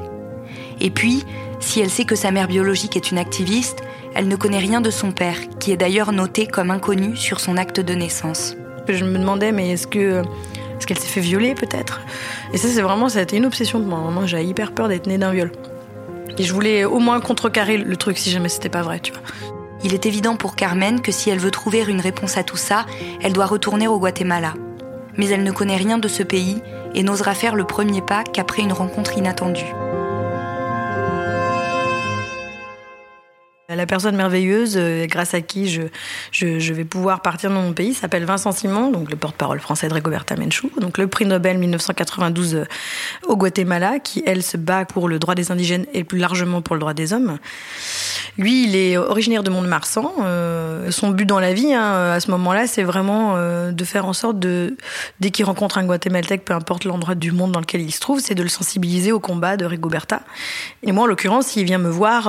Et 0.81 0.89
puis, 0.89 1.23
si 1.61 1.79
elle 1.79 1.89
sait 1.89 2.03
que 2.03 2.15
sa 2.15 2.31
mère 2.31 2.49
biologique 2.49 2.97
est 2.97 3.09
une 3.11 3.17
activiste, 3.17 3.81
elle 4.15 4.29
ne 4.29 4.35
connaît 4.37 4.59
rien 4.59 4.81
de 4.81 4.89
son 4.89 5.11
père, 5.11 5.37
qui 5.59 5.71
est 5.71 5.77
d'ailleurs 5.77 6.13
noté 6.13 6.47
comme 6.47 6.71
inconnu 6.71 7.17
sur 7.17 7.39
son 7.41 7.57
acte 7.57 7.81
de 7.81 7.93
naissance. 7.93 8.55
Je 8.87 9.03
me 9.03 9.17
demandais, 9.17 9.51
mais 9.51 9.71
est-ce 9.71 9.87
que 9.87 10.21
est-ce 10.77 10.87
qu'elle 10.87 10.99
s'est 10.99 11.07
fait 11.07 11.21
violer 11.21 11.53
peut-être? 11.53 12.01
Et 12.53 12.57
ça, 12.57 12.67
c'est 12.67 12.81
vraiment, 12.81 13.09
ça 13.09 13.19
a 13.19 13.21
été 13.21 13.37
une 13.37 13.45
obsession 13.45 13.79
de 13.79 13.85
moi. 13.85 13.99
Moi, 14.11 14.25
j'avais 14.25 14.45
hyper 14.45 14.71
peur 14.71 14.87
d'être 14.87 15.07
née 15.07 15.17
d'un 15.17 15.31
viol. 15.31 15.51
Et 16.37 16.43
je 16.43 16.53
voulais 16.53 16.85
au 16.85 16.99
moins 16.99 17.19
contrecarrer 17.21 17.77
le 17.77 17.95
truc 17.97 18.17
si 18.17 18.29
jamais 18.29 18.49
c'était 18.49 18.69
pas 18.69 18.81
vrai, 18.81 18.99
tu 18.99 19.11
vois. 19.11 19.21
Il 19.83 19.93
est 19.93 20.05
évident 20.05 20.35
pour 20.35 20.55
Carmen 20.55 21.01
que 21.01 21.11
si 21.11 21.29
elle 21.29 21.39
veut 21.39 21.51
trouver 21.51 21.83
une 21.87 22.01
réponse 22.01 22.37
à 22.37 22.43
tout 22.43 22.57
ça, 22.57 22.85
elle 23.21 23.33
doit 23.33 23.45
retourner 23.45 23.87
au 23.87 23.99
Guatemala. 23.99 24.53
Mais 25.17 25.27
elle 25.29 25.43
ne 25.43 25.51
connaît 25.51 25.77
rien 25.77 25.97
de 25.97 26.07
ce 26.07 26.23
pays 26.23 26.61
et 26.93 27.03
n'osera 27.03 27.35
faire 27.35 27.55
le 27.55 27.65
premier 27.65 28.01
pas 28.01 28.23
qu'après 28.23 28.63
une 28.63 28.73
rencontre 28.73 29.17
inattendue. 29.17 29.73
La 33.75 33.85
personne 33.85 34.15
merveilleuse, 34.15 34.75
euh, 34.77 35.05
grâce 35.05 35.33
à 35.33 35.41
qui 35.41 35.67
je, 35.67 36.73
vais 36.73 36.85
pouvoir 36.85 37.21
partir 37.21 37.49
dans 37.49 37.61
mon 37.61 37.73
pays, 37.73 37.93
s'appelle 37.93 38.25
Vincent 38.25 38.51
Simon, 38.51 38.91
donc 38.91 39.09
le 39.09 39.17
porte-parole 39.17 39.59
français 39.59 39.87
de 39.87 39.93
Rigoberta 39.93 40.35
Menchú, 40.35 40.71
donc 40.79 40.97
le 40.97 41.07
prix 41.07 41.25
Nobel 41.25 41.57
1992 41.57 42.55
euh, 42.55 42.65
au 43.27 43.35
Guatemala, 43.35 43.99
qui 43.99 44.23
elle 44.25 44.43
se 44.43 44.57
bat 44.57 44.85
pour 44.85 45.09
le 45.09 45.19
droit 45.19 45.35
des 45.35 45.51
indigènes 45.51 45.85
et 45.93 46.03
plus 46.03 46.19
largement 46.19 46.61
pour 46.61 46.75
le 46.75 46.79
droit 46.79 46.93
des 46.93 47.13
hommes. 47.13 47.37
Lui, 48.37 48.65
il 48.65 48.75
est 48.75 48.97
originaire 48.97 49.43
de 49.43 49.49
Mont-de-Marsan. 49.49 50.11
Euh, 50.21 50.91
son 50.91 51.09
but 51.09 51.25
dans 51.25 51.39
la 51.39 51.53
vie, 51.53 51.73
hein, 51.73 52.11
à 52.11 52.19
ce 52.19 52.29
moment-là, 52.31 52.67
c'est 52.67 52.83
vraiment 52.83 53.35
de 53.71 53.83
faire 53.85 54.05
en 54.05 54.13
sorte 54.13 54.39
de, 54.39 54.75
dès 55.19 55.31
qu'il 55.31 55.45
rencontre 55.45 55.77
un 55.77 55.85
Guatémaltèque, 55.85 56.45
peu 56.45 56.53
importe 56.53 56.85
l'endroit 56.85 57.15
du 57.15 57.31
monde 57.31 57.51
dans 57.51 57.59
lequel 57.59 57.81
il 57.81 57.91
se 57.91 57.99
trouve, 57.99 58.19
c'est 58.19 58.35
de 58.35 58.43
le 58.43 58.49
sensibiliser 58.49 59.11
au 59.11 59.19
combat 59.19 59.57
de 59.57 59.65
Rigoberta. 59.65 60.21
Et 60.83 60.91
moi, 60.91 61.03
en 61.03 61.07
l'occurrence, 61.07 61.55
il 61.55 61.63
vient 61.65 61.77
me 61.77 61.89
voir 61.89 62.27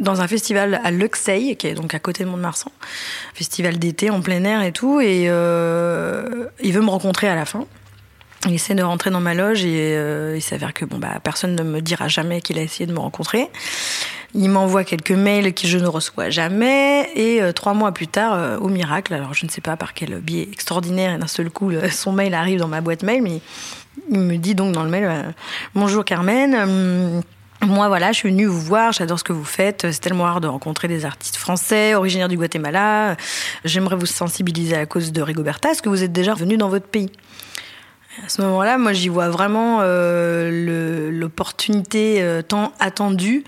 dans 0.00 0.22
un 0.22 0.26
festival 0.26 0.80
à 0.82 0.90
Luxeuil, 0.90 1.56
qui 1.56 1.66
est 1.66 1.74
donc 1.74 1.94
à 1.94 1.98
côté 1.98 2.24
de 2.24 2.28
Mont-de-Marsan, 2.28 2.72
festival 3.34 3.78
d'été 3.78 4.10
en 4.10 4.20
plein 4.22 4.42
air 4.44 4.62
et 4.62 4.72
tout, 4.72 5.00
et 5.00 5.26
euh, 5.28 6.46
il 6.62 6.72
veut 6.72 6.80
me 6.80 6.90
rencontrer 6.90 7.28
à 7.28 7.34
la 7.34 7.44
fin. 7.44 7.66
Il 8.46 8.54
essaie 8.54 8.74
de 8.74 8.82
rentrer 8.82 9.10
dans 9.10 9.20
ma 9.20 9.34
loge 9.34 9.64
et 9.64 9.94
euh, 9.96 10.34
il 10.34 10.40
s'avère 10.40 10.72
que 10.72 10.86
bon 10.86 10.96
bah 10.96 11.20
personne 11.22 11.54
ne 11.54 11.62
me 11.62 11.82
dira 11.82 12.08
jamais 12.08 12.40
qu'il 12.40 12.58
a 12.58 12.62
essayé 12.62 12.86
de 12.86 12.92
me 12.92 12.98
rencontrer. 12.98 13.50
Il 14.34 14.48
m'envoie 14.48 14.84
quelques 14.84 15.10
mails 15.10 15.52
que 15.54 15.66
je 15.66 15.78
ne 15.78 15.86
reçois 15.86 16.30
jamais 16.30 17.10
et 17.14 17.42
euh, 17.42 17.52
trois 17.52 17.74
mois 17.74 17.92
plus 17.92 18.06
tard, 18.06 18.60
au 18.62 18.68
miracle, 18.68 19.12
alors 19.14 19.34
je 19.34 19.44
ne 19.44 19.50
sais 19.50 19.60
pas 19.60 19.76
par 19.76 19.94
quel 19.94 20.20
biais 20.20 20.48
extraordinaire 20.52 21.14
et 21.14 21.18
d'un 21.18 21.26
seul 21.26 21.50
coup 21.50 21.72
son 21.90 22.12
mail 22.12 22.34
arrive 22.34 22.58
dans 22.58 22.68
ma 22.68 22.80
boîte 22.80 23.02
mail, 23.02 23.22
mais 23.22 23.40
il 24.10 24.20
me 24.20 24.36
dit 24.36 24.54
donc 24.54 24.72
dans 24.72 24.84
le 24.84 24.90
mail 24.90 25.34
bonjour 25.74 26.04
Carmen. 26.04 27.22
Moi, 27.62 27.88
voilà, 27.88 28.10
je 28.12 28.16
suis 28.16 28.30
venue 28.30 28.46
vous 28.46 28.60
voir, 28.60 28.92
j'adore 28.92 29.18
ce 29.18 29.24
que 29.24 29.34
vous 29.34 29.44
faites. 29.44 29.90
C'est 29.90 30.00
tellement 30.00 30.24
rare 30.24 30.40
de 30.40 30.48
rencontrer 30.48 30.88
des 30.88 31.04
artistes 31.04 31.36
français, 31.36 31.94
originaires 31.94 32.28
du 32.28 32.38
Guatemala. 32.38 33.16
J'aimerais 33.66 33.96
vous 33.96 34.06
sensibiliser 34.06 34.76
à 34.76 34.78
la 34.78 34.86
cause 34.86 35.12
de 35.12 35.20
Rigoberta. 35.20 35.70
Est-ce 35.70 35.82
que 35.82 35.90
vous 35.90 36.02
êtes 36.02 36.12
déjà 36.12 36.32
venu 36.32 36.56
dans 36.56 36.70
votre 36.70 36.86
pays? 36.86 37.10
À 38.24 38.28
ce 38.30 38.40
moment-là, 38.42 38.78
moi, 38.78 38.94
j'y 38.94 39.08
vois 39.08 39.28
vraiment 39.28 39.80
euh, 39.82 41.10
l'opportunité 41.12 42.22
euh, 42.22 42.40
tant 42.40 42.72
attendue 42.80 43.44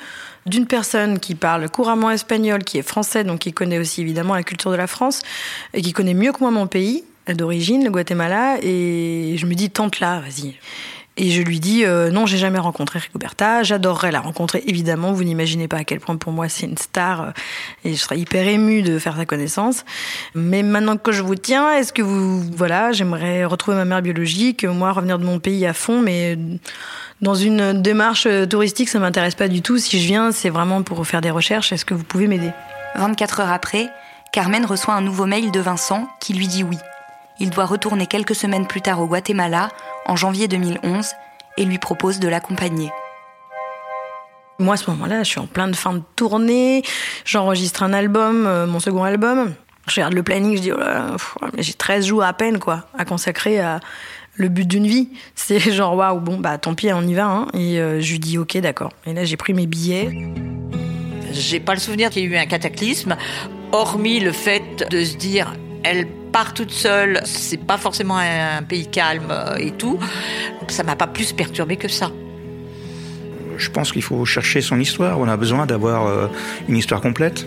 d'une 0.46 0.66
personne 0.66 1.18
qui 1.18 1.34
parle 1.34 1.68
couramment 1.68 2.11
espagnol, 2.11 2.64
qui 2.64 2.78
est 2.78 2.82
français, 2.82 3.25
donc 3.25 3.40
qui 3.40 3.52
connaît 3.52 3.78
aussi 3.78 4.00
évidemment 4.00 4.34
la 4.34 4.42
culture 4.42 4.70
de 4.70 4.76
la 4.76 4.87
France, 4.87 5.22
et 5.75 5.82
qui 5.82 5.92
connaît 5.92 6.14
mieux 6.14 6.32
que 6.32 6.40
moi 6.40 6.50
mon 6.50 6.66
pays 6.66 7.04
d'origine, 7.28 7.84
le 7.84 7.90
Guatemala. 7.90 8.58
Et 8.62 9.37
je 9.37 9.46
me 9.46 9.54
dis, 9.54 9.70
tente 9.70 10.00
là, 10.00 10.20
vas-y. 10.20 10.56
Et 11.19 11.31
je 11.31 11.42
lui 11.42 11.61
dis 11.61 11.85
euh, 11.85 12.11
non, 12.11 12.25
j'ai 12.25 12.38
jamais 12.38 12.59
rencontré 12.59 12.99
Rigoberta. 12.99 13.62
J'adorerais 13.62 14.12
la 14.12 14.21
rencontrer, 14.21 14.62
évidemment. 14.66 15.12
Vous 15.12 15.25
n'imaginez 15.25 15.69
pas 15.69 15.78
à 15.78 15.85
quel 15.85 16.00
point 16.00 16.16
pour 16.16 16.33
moi 16.33 16.49
c'est 16.49 16.66
une 16.66 16.78
star 16.78 17.21
euh, 17.21 17.31
et 17.85 17.92
je 17.95 17.99
serais 17.99 18.19
hyper 18.19 18.47
émue 18.49 18.83
de 18.83 18.99
faire 18.99 19.16
sa 19.16 19.26
connaissance. 19.26 19.85
Mais 20.35 20.62
maintenant 20.62 20.97
que 20.97 21.12
je 21.12 21.23
vous 21.23 21.35
tiens, 21.35 21.71
est-ce 21.75 21.92
que 21.92 22.00
vous, 22.00 22.40
voilà, 22.57 22.92
j'aimerais 22.92 23.45
retrouver 23.45 23.76
ma 23.76 23.85
mère 23.85 24.00
biologique, 24.00 24.64
moi 24.64 24.92
revenir 24.92 25.19
de 25.19 25.25
mon 25.25 25.38
pays 25.38 25.66
à 25.66 25.75
fond, 25.75 26.00
mais 26.00 26.38
dans 27.21 27.35
une 27.35 27.83
démarche 27.83 28.26
touristique, 28.49 28.88
ça 28.88 28.99
m'intéresse 28.99 29.35
pas 29.35 29.49
du 29.49 29.61
tout. 29.61 29.76
Si 29.78 30.00
je 30.00 30.07
viens, 30.07 30.33
c'est 30.33 30.50
vraiment 30.50 30.83
pour 30.83 31.07
faire 31.07 31.21
des 31.21 31.31
recherches. 31.31 31.73
Est-ce 31.73 31.85
que 31.85 31.95
vous 31.95 32.04
pouvez 32.04 32.26
m'aider? 32.26 32.50
24 32.97 33.40
heures 33.40 33.52
après, 33.52 33.88
Carmen 34.33 34.64
reçoit 34.64 34.95
un 34.95 35.02
nouveau 35.02 35.26
mail 35.26 35.50
de 35.50 35.61
Vincent 35.61 36.09
qui 36.21 36.33
lui 36.33 36.49
dit 36.49 36.64
oui. 36.64 36.78
Il 37.42 37.50
doit 37.50 37.66
retourner 37.66 38.06
quelques 38.06 38.37
semaines 38.37 38.68
plus 38.68 38.82
tard 38.82 39.00
au 39.00 39.06
Guatemala 39.08 39.68
en 40.06 40.14
janvier 40.14 40.46
2011 40.46 41.08
et 41.56 41.64
lui 41.64 41.78
propose 41.78 42.20
de 42.20 42.28
l'accompagner. 42.28 42.92
Moi, 44.61 44.75
à 44.75 44.76
ce 44.76 44.88
moment-là, 44.92 45.25
je 45.25 45.28
suis 45.28 45.40
en 45.40 45.49
plein 45.49 45.66
de 45.66 45.75
fin 45.75 45.92
de 45.92 46.02
tournée, 46.14 46.84
j'enregistre 47.25 47.82
un 47.82 47.92
album, 47.92 48.46
euh, 48.46 48.68
mon 48.68 48.78
second 48.78 49.02
album. 49.02 49.54
Je 49.88 49.96
regarde 49.96 50.14
le 50.14 50.22
planning, 50.22 50.56
je 50.56 50.62
dis, 50.62 50.70
oh 50.70 50.78
j'ai 51.58 51.72
13 51.72 52.06
jours 52.06 52.22
à 52.22 52.32
peine, 52.32 52.61
quoi, 52.61 52.84
à 52.96 53.04
consacrer 53.04 53.58
à 53.58 53.80
le 54.37 54.49
but 54.49 54.68
d'une 54.68 54.87
vie. 54.87 55.08
C'est 55.34 55.58
genre, 55.58 55.96
waouh, 55.96 56.20
bon, 56.20 56.38
bah 56.38 56.58
tant 56.58 56.75
pis, 56.75 56.92
on 56.92 57.02
y 57.02 57.14
va. 57.14 57.26
Hein. 57.26 57.49
Et 57.54 57.80
euh, 57.80 58.00
je 58.00 58.12
lui 58.12 58.20
dis, 58.20 58.38
ok, 58.38 58.56
d'accord. 58.58 58.92
Et 59.04 59.14
là, 59.14 59.25
j'ai 59.25 59.37
pris 59.37 59.52
mes 59.52 59.66
billets. 59.66 60.30
J'ai 61.32 61.58
pas 61.58 61.75
le 61.75 61.80
souvenir 61.80 62.11
qu'il 62.11 62.22
y 62.22 62.26
ait 62.26 62.28
eu 62.28 62.37
un 62.37 62.46
cataclysme, 62.46 63.16
hormis 63.72 64.20
le 64.20 64.30
fait 64.30 64.88
de 64.88 65.02
se 65.02 65.16
dire, 65.16 65.54
elle 65.82 66.06
part 66.32 66.54
toute 66.54 66.70
seule, 66.70 67.20
c'est 67.24 67.60
pas 67.60 67.76
forcément 67.76 68.16
un 68.16 68.62
pays 68.62 68.86
calme 68.86 69.30
euh, 69.30 69.56
et 69.56 69.70
tout. 69.70 69.98
Ça 70.68 70.82
m'a 70.82 70.96
pas 70.96 71.06
plus 71.06 71.32
perturbé 71.32 71.76
que 71.76 71.88
ça. 71.88 72.10
Je 73.58 73.70
pense 73.70 73.92
qu'il 73.92 74.02
faut 74.02 74.24
chercher 74.24 74.62
son 74.62 74.80
histoire. 74.80 75.20
On 75.20 75.28
a 75.28 75.36
besoin 75.36 75.66
d'avoir 75.66 76.06
euh, 76.06 76.26
une 76.68 76.76
histoire 76.76 77.00
complète. 77.00 77.46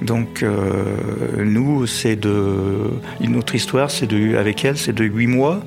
Donc 0.00 0.42
euh, 0.42 0.96
nous, 1.36 1.86
c'est 1.86 2.16
de 2.16 2.90
notre 3.20 3.54
histoire, 3.54 3.90
c'est 3.90 4.06
de 4.06 4.36
avec 4.36 4.64
elle, 4.64 4.78
c'est 4.78 4.94
de 4.94 5.04
huit 5.04 5.28
mois, 5.28 5.60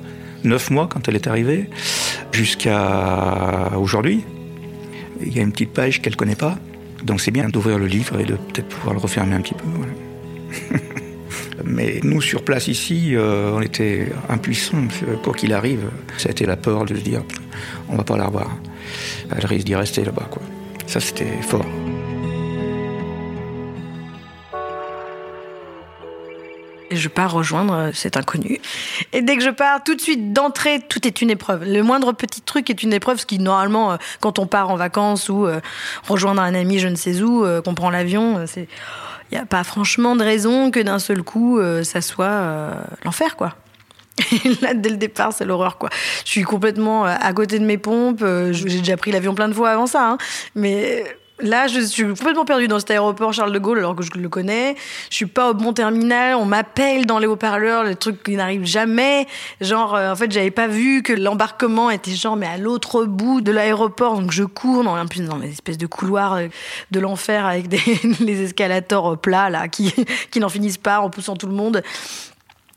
neuf 0.44 0.70
mois 0.70 0.88
quand 0.88 1.08
elle 1.08 1.14
est 1.14 1.26
arrivée, 1.26 1.70
jusqu'à 2.32 3.72
aujourd'hui. 3.78 4.24
il 5.24 5.34
y 5.34 5.38
a 5.38 5.42
une 5.42 5.52
petite 5.52 5.72
page 5.72 6.02
qu'elle 6.02 6.16
connaît 6.16 6.36
pas. 6.36 6.58
Donc 7.04 7.20
c'est 7.20 7.30
bien 7.30 7.48
d'ouvrir 7.48 7.78
le 7.78 7.86
livre 7.86 8.18
et 8.18 8.24
de 8.24 8.34
peut-être 8.34 8.68
pouvoir 8.68 8.94
le 8.94 9.00
refermer 9.00 9.36
un 9.36 9.40
petit 9.40 9.54
peu. 9.54 9.64
Mais 11.66 12.00
nous, 12.04 12.22
sur 12.22 12.44
place 12.44 12.68
ici, 12.68 13.16
euh, 13.16 13.50
on 13.52 13.60
était 13.60 14.12
impuissants. 14.28 14.86
Quoi 15.22 15.34
qu'il 15.34 15.52
arrive, 15.52 15.90
ça 16.16 16.28
a 16.28 16.32
été 16.32 16.46
la 16.46 16.56
peur 16.56 16.84
de 16.84 16.94
se 16.94 17.00
dire 17.00 17.22
on 17.88 17.96
va 17.96 18.04
pas 18.04 18.16
la 18.16 18.26
revoir. 18.26 18.56
Elle 19.36 19.44
risque 19.44 19.66
d'y 19.66 19.74
rester 19.74 20.04
là-bas. 20.04 20.28
Ça, 20.86 21.00
c'était 21.00 21.42
fort. 21.42 21.66
Je 26.90 27.08
pars 27.08 27.32
rejoindre 27.32 27.74
euh, 27.74 27.90
cet 27.92 28.16
inconnu. 28.16 28.60
Et 29.12 29.20
dès 29.20 29.36
que 29.36 29.42
je 29.42 29.50
pars, 29.50 29.82
tout 29.82 29.94
de 29.96 30.00
suite, 30.00 30.32
d'entrée, 30.32 30.80
tout 30.88 31.06
est 31.06 31.20
une 31.20 31.30
épreuve. 31.30 31.64
Le 31.64 31.82
moindre 31.82 32.12
petit 32.12 32.40
truc 32.40 32.70
est 32.70 32.82
une 32.82 32.92
épreuve, 32.92 33.18
ce 33.18 33.26
qui, 33.26 33.38
normalement, 33.38 33.92
euh, 33.92 33.96
quand 34.20 34.38
on 34.38 34.46
part 34.46 34.70
en 34.70 34.76
vacances 34.76 35.28
ou 35.28 35.46
euh, 35.46 35.60
rejoindre 36.06 36.40
un 36.42 36.54
ami 36.54 36.78
je 36.78 36.88
ne 36.88 36.94
sais 36.94 37.22
où, 37.22 37.44
qu'on 37.62 37.74
prend 37.74 37.90
l'avion, 37.90 38.44
c'est... 38.46 38.68
Il 39.30 39.34
n'y 39.34 39.40
a 39.40 39.46
pas 39.46 39.64
franchement 39.64 40.14
de 40.16 40.22
raison 40.22 40.70
que 40.70 40.80
d'un 40.80 40.98
seul 40.98 41.22
coup, 41.22 41.60
ça 41.82 42.00
soit 42.00 42.72
l'enfer, 43.04 43.36
quoi. 43.36 43.54
Et 44.32 44.48
là, 44.62 44.72
dès 44.72 44.88
le 44.88 44.96
départ, 44.96 45.32
c'est 45.32 45.44
l'horreur, 45.44 45.78
quoi. 45.78 45.90
Je 46.24 46.30
suis 46.30 46.42
complètement 46.42 47.04
à 47.04 47.32
côté 47.32 47.58
de 47.58 47.64
mes 47.64 47.78
pompes. 47.78 48.24
J'ai 48.52 48.78
déjà 48.78 48.96
pris 48.96 49.10
l'avion 49.10 49.34
plein 49.34 49.48
de 49.48 49.54
fois 49.54 49.70
avant 49.70 49.86
ça, 49.86 50.10
hein. 50.10 50.18
mais 50.54 51.04
Là, 51.40 51.66
je 51.66 51.80
suis 51.80 52.04
complètement 52.04 52.46
perdue 52.46 52.66
dans 52.66 52.78
cet 52.78 52.90
aéroport 52.90 53.34
Charles 53.34 53.52
de 53.52 53.58
Gaulle 53.58 53.78
alors 53.78 53.94
que 53.94 54.02
je 54.02 54.10
le 54.12 54.28
connais. 54.30 54.74
Je 55.10 55.16
suis 55.16 55.26
pas 55.26 55.50
au 55.50 55.54
bon 55.54 55.74
terminal. 55.74 56.34
On 56.36 56.46
m'appelle 56.46 57.04
dans 57.04 57.18
les 57.18 57.26
haut-parleurs, 57.26 57.84
les 57.84 57.94
trucs 57.94 58.22
qui 58.22 58.36
n'arrivent 58.36 58.64
jamais. 58.64 59.26
Genre, 59.60 59.94
euh, 59.94 60.12
en 60.12 60.16
fait, 60.16 60.32
j'avais 60.32 60.50
pas 60.50 60.66
vu 60.66 61.02
que 61.02 61.12
l'embarquement 61.12 61.90
était 61.90 62.12
genre, 62.12 62.36
mais 62.36 62.46
à 62.46 62.56
l'autre 62.56 63.04
bout 63.04 63.42
de 63.42 63.52
l'aéroport. 63.52 64.18
Donc, 64.18 64.30
je 64.30 64.44
cours 64.44 64.82
dans, 64.82 64.96
dans 64.96 65.36
les 65.36 65.50
espèces 65.50 65.76
de 65.76 65.86
couloirs 65.86 66.34
euh, 66.34 66.46
de 66.90 67.00
l'enfer 67.00 67.44
avec 67.44 67.68
des, 67.68 67.82
les 68.20 68.42
escalators 68.42 69.12
euh, 69.12 69.16
plats, 69.16 69.50
là, 69.50 69.68
qui, 69.68 69.92
qui 70.30 70.40
n'en 70.40 70.48
finissent 70.48 70.78
pas 70.78 71.00
en 71.00 71.10
poussant 71.10 71.36
tout 71.36 71.48
le 71.48 71.54
monde. 71.54 71.82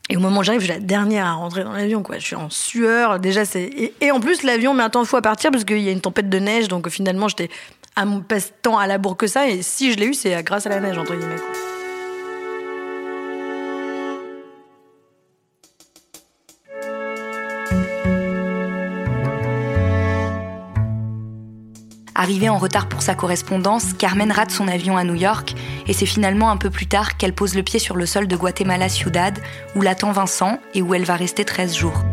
Et 0.10 0.18
au 0.18 0.20
moment 0.20 0.39
où 0.39 0.44
j'arrive, 0.44 0.62
je 0.62 0.66
suis 0.66 0.74
la 0.74 0.80
dernière 0.80 1.28
à 1.28 1.34
rentrer 1.34 1.63
dans 1.63 1.72
l'avion, 1.72 2.01
quoi. 2.01 2.18
Je 2.18 2.25
suis 2.25 2.36
en 2.36 2.50
sueur. 2.50 3.20
Déjà, 3.20 3.46
c'est, 3.46 3.94
et, 4.01 4.12
en 4.12 4.20
plus, 4.20 4.42
l'avion 4.42 4.74
met 4.74 4.84
un 4.84 4.89
temps 4.89 5.06
fou 5.06 5.16
à 5.16 5.22
partir 5.22 5.51
parce 5.51 5.63
qu'il 5.63 5.80
y 5.80 5.88
a 5.88 5.92
une 5.92 6.01
tempête 6.01 6.30
de 6.30 6.39
neige. 6.39 6.68
Donc, 6.68 6.89
finalement, 6.89 7.28
j'étais 7.28 7.50
à 7.96 8.05
mon 8.05 8.22
passe-temps 8.22 8.77
à 8.77 8.88
la 8.88 8.98
bourre 8.98 9.17
que 9.17 9.27
ça. 9.27 9.48
Et 9.48 9.62
si 9.62 9.91
je 9.91 9.98
l'ai 9.98 10.08
eu, 10.08 10.13
c'est 10.13 10.41
grâce 10.43 10.65
à 10.65 10.69
la 10.69 10.79
neige, 10.79 10.98
entre 10.98 11.15
guillemets. 11.15 11.36
Arrivée 22.19 22.50
en 22.50 22.58
retard 22.58 22.89
pour 22.89 23.01
sa 23.01 23.15
correspondance, 23.15 23.93
Carmen 23.93 24.29
rate 24.29 24.51
son 24.51 24.67
avion 24.67 24.98
à 24.98 25.05
New 25.05 25.15
York 25.15 25.55
et 25.88 25.93
c'est 25.93 26.05
finalement 26.05 26.51
un 26.51 26.58
peu 26.58 26.69
plus 26.69 26.86
tard 26.86 27.15
qu'elle 27.15 27.34
pose 27.34 27.55
le 27.55 27.63
pied 27.63 27.79
sur 27.79 27.96
le 27.96 28.05
sol 28.05 28.27
de 28.27 28.36
Guatemala 28.36 28.89
Ciudad 28.89 29.39
où 29.74 29.81
l'attend 29.81 30.12
Vincent 30.12 30.60
et 30.74 30.81
où 30.81 30.93
elle 30.93 31.05
va 31.05 31.15
rester 31.15 31.46
13 31.46 31.77
jours. 31.77 32.03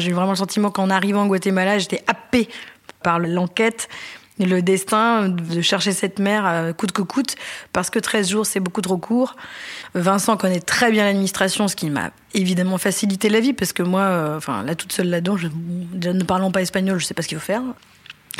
J'ai 0.00 0.10
eu 0.10 0.14
vraiment 0.14 0.32
le 0.32 0.36
sentiment 0.36 0.70
qu'en 0.70 0.90
arrivant 0.90 1.24
au 1.24 1.28
Guatemala, 1.28 1.78
j'étais 1.78 2.02
happée 2.06 2.48
par 3.02 3.18
l'enquête 3.18 3.88
le 4.46 4.62
destin 4.62 5.28
de 5.28 5.60
chercher 5.60 5.92
cette 5.92 6.18
mère 6.18 6.46
euh, 6.46 6.72
coûte 6.72 6.92
que 6.92 7.02
coûte, 7.02 7.36
parce 7.72 7.90
que 7.90 7.98
13 7.98 8.30
jours, 8.30 8.46
c'est 8.46 8.60
beaucoup 8.60 8.80
trop 8.80 8.96
court. 8.96 9.36
Vincent 9.94 10.36
connaît 10.36 10.60
très 10.60 10.90
bien 10.90 11.04
l'administration, 11.04 11.68
ce 11.68 11.76
qui 11.76 11.90
m'a 11.90 12.10
évidemment 12.34 12.78
facilité 12.78 13.28
la 13.28 13.40
vie, 13.40 13.52
parce 13.52 13.72
que 13.72 13.82
moi, 13.82 14.02
euh, 14.02 14.36
enfin, 14.36 14.62
là 14.62 14.74
toute 14.74 14.92
seule 14.92 15.08
là-dedans, 15.08 15.36
je, 15.36 15.48
ne 16.08 16.24
parlant 16.24 16.50
pas 16.50 16.62
espagnol, 16.62 16.98
je 16.98 17.06
sais 17.06 17.14
pas 17.14 17.22
ce 17.22 17.28
qu'il 17.28 17.38
faut 17.38 17.44
faire. 17.44 17.62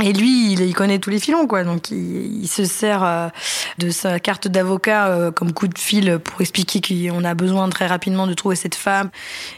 Et 0.02 0.12
lui, 0.12 0.52
il, 0.52 0.74
connaît 0.74 0.98
tous 0.98 1.10
les 1.10 1.18
filons, 1.18 1.46
quoi. 1.46 1.64
Donc, 1.64 1.90
il, 1.90 2.48
se 2.48 2.64
sert 2.64 3.04
euh, 3.04 3.28
de 3.78 3.90
sa 3.90 4.18
carte 4.18 4.48
d'avocat 4.48 5.08
euh, 5.08 5.30
comme 5.30 5.52
coup 5.52 5.68
de 5.68 5.78
fil 5.78 6.18
pour 6.18 6.40
expliquer 6.40 6.80
qu'on 6.80 7.24
a 7.24 7.34
besoin 7.34 7.68
très 7.68 7.86
rapidement 7.86 8.26
de 8.26 8.34
trouver 8.34 8.56
cette 8.56 8.74
femme. 8.74 9.10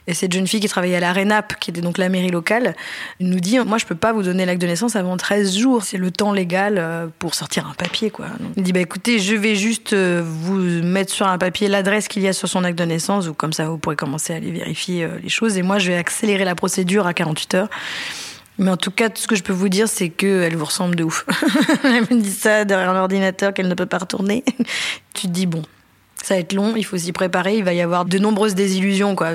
Et 0.06 0.14
cette 0.14 0.32
jeune 0.32 0.46
fille 0.46 0.60
qui 0.60 0.68
travaillait 0.68 0.96
à 0.96 1.00
la 1.00 1.12
RENAP, 1.12 1.58
qui 1.60 1.70
était 1.70 1.80
donc 1.80 1.98
la 1.98 2.08
mairie 2.08 2.30
locale, 2.30 2.74
nous 3.20 3.38
dit 3.38 3.58
Moi, 3.60 3.78
je 3.78 3.86
peux 3.86 3.94
pas 3.94 4.12
vous 4.12 4.22
donner 4.22 4.44
l'acte 4.44 4.60
de 4.60 4.66
naissance 4.66 4.96
avant 4.96 5.16
13 5.16 5.56
jours. 5.56 5.84
C'est 5.84 5.98
le 5.98 6.10
temps 6.10 6.32
légal 6.32 6.76
euh, 6.78 7.06
pour 7.18 7.34
sortir 7.34 7.68
un 7.68 7.74
papier, 7.74 8.10
quoi. 8.10 8.26
il 8.56 8.62
dit 8.62 8.72
Bah 8.72 8.80
écoutez, 8.80 9.20
je 9.20 9.36
vais 9.36 9.54
juste 9.54 9.94
vous 9.94 10.56
mettre 10.82 11.12
sur 11.12 11.28
un 11.28 11.38
papier 11.38 11.68
l'adresse 11.68 12.08
qu'il 12.08 12.22
y 12.22 12.28
a 12.28 12.32
sur 12.32 12.48
son 12.48 12.64
acte 12.64 12.78
de 12.78 12.84
naissance, 12.84 13.28
ou 13.28 13.34
comme 13.34 13.52
ça, 13.52 13.66
vous 13.66 13.78
pourrez 13.78 13.96
commencer 13.96 14.32
à 14.32 14.36
aller 14.36 14.50
vérifier 14.50 15.08
les 15.22 15.28
choses. 15.28 15.56
Et 15.56 15.62
moi, 15.62 15.78
je 15.78 15.88
vais 15.88 15.96
accélérer 15.96 16.44
la 16.44 16.54
procédure 16.54 17.06
à 17.06 17.14
48 17.14 17.54
heures. 17.54 17.68
Mais 18.62 18.70
en 18.70 18.76
tout 18.76 18.92
cas, 18.92 19.10
tout 19.10 19.20
ce 19.20 19.26
que 19.26 19.34
je 19.34 19.42
peux 19.42 19.52
vous 19.52 19.68
dire, 19.68 19.88
c'est 19.88 20.08
qu'elle 20.08 20.56
vous 20.56 20.64
ressemble 20.64 20.94
de 20.94 21.02
ouf. 21.02 21.26
elle 21.84 22.02
me 22.02 22.20
dit 22.20 22.30
ça 22.30 22.64
derrière 22.64 22.90
un 22.90 23.00
ordinateur 23.00 23.52
qu'elle 23.52 23.66
ne 23.66 23.74
peut 23.74 23.86
pas 23.86 23.98
retourner. 23.98 24.44
tu 25.14 25.26
te 25.26 25.32
dis, 25.32 25.46
bon, 25.46 25.62
ça 26.22 26.34
va 26.34 26.40
être 26.40 26.52
long, 26.52 26.74
il 26.76 26.84
faut 26.84 26.96
s'y 26.96 27.10
préparer, 27.10 27.56
il 27.56 27.64
va 27.64 27.74
y 27.74 27.80
avoir 27.80 28.04
de 28.04 28.18
nombreuses 28.18 28.54
désillusions, 28.54 29.16
quoi. 29.16 29.32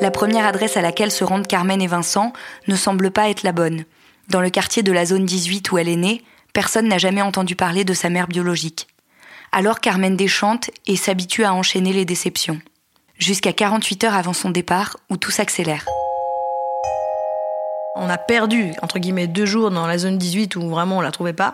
La 0.00 0.10
première 0.10 0.46
adresse 0.46 0.78
à 0.78 0.80
laquelle 0.80 1.10
se 1.10 1.22
rendent 1.22 1.46
Carmen 1.46 1.82
et 1.82 1.86
Vincent 1.86 2.32
ne 2.66 2.76
semble 2.76 3.10
pas 3.10 3.28
être 3.28 3.42
la 3.42 3.52
bonne. 3.52 3.84
Dans 4.30 4.40
le 4.40 4.48
quartier 4.48 4.82
de 4.82 4.90
la 4.90 5.04
zone 5.04 5.26
18 5.26 5.70
où 5.70 5.76
elle 5.76 5.90
est 5.90 5.96
née, 5.96 6.22
personne 6.54 6.88
n'a 6.88 6.98
jamais 6.98 7.22
entendu 7.22 7.56
parler 7.56 7.84
de 7.84 7.92
sa 7.92 8.08
mère 8.08 8.26
biologique. 8.26 8.88
Alors 9.52 9.80
Carmen 9.80 10.16
déchante 10.16 10.70
et 10.86 10.96
s'habitue 10.96 11.44
à 11.44 11.52
enchaîner 11.52 11.92
les 11.92 12.06
déceptions. 12.06 12.60
Jusqu'à 13.18 13.52
48 13.52 14.04
heures 14.04 14.14
avant 14.14 14.32
son 14.32 14.48
départ, 14.48 14.96
où 15.10 15.18
tout 15.18 15.30
s'accélère. 15.30 15.84
On 17.96 18.08
a 18.08 18.18
perdu, 18.18 18.72
entre 18.82 18.98
guillemets, 18.98 19.28
deux 19.28 19.46
jours 19.46 19.70
dans 19.70 19.86
la 19.86 19.98
zone 19.98 20.18
18 20.18 20.56
où 20.56 20.68
vraiment 20.68 20.98
on 20.98 21.00
la 21.00 21.12
trouvait 21.12 21.32
pas, 21.32 21.52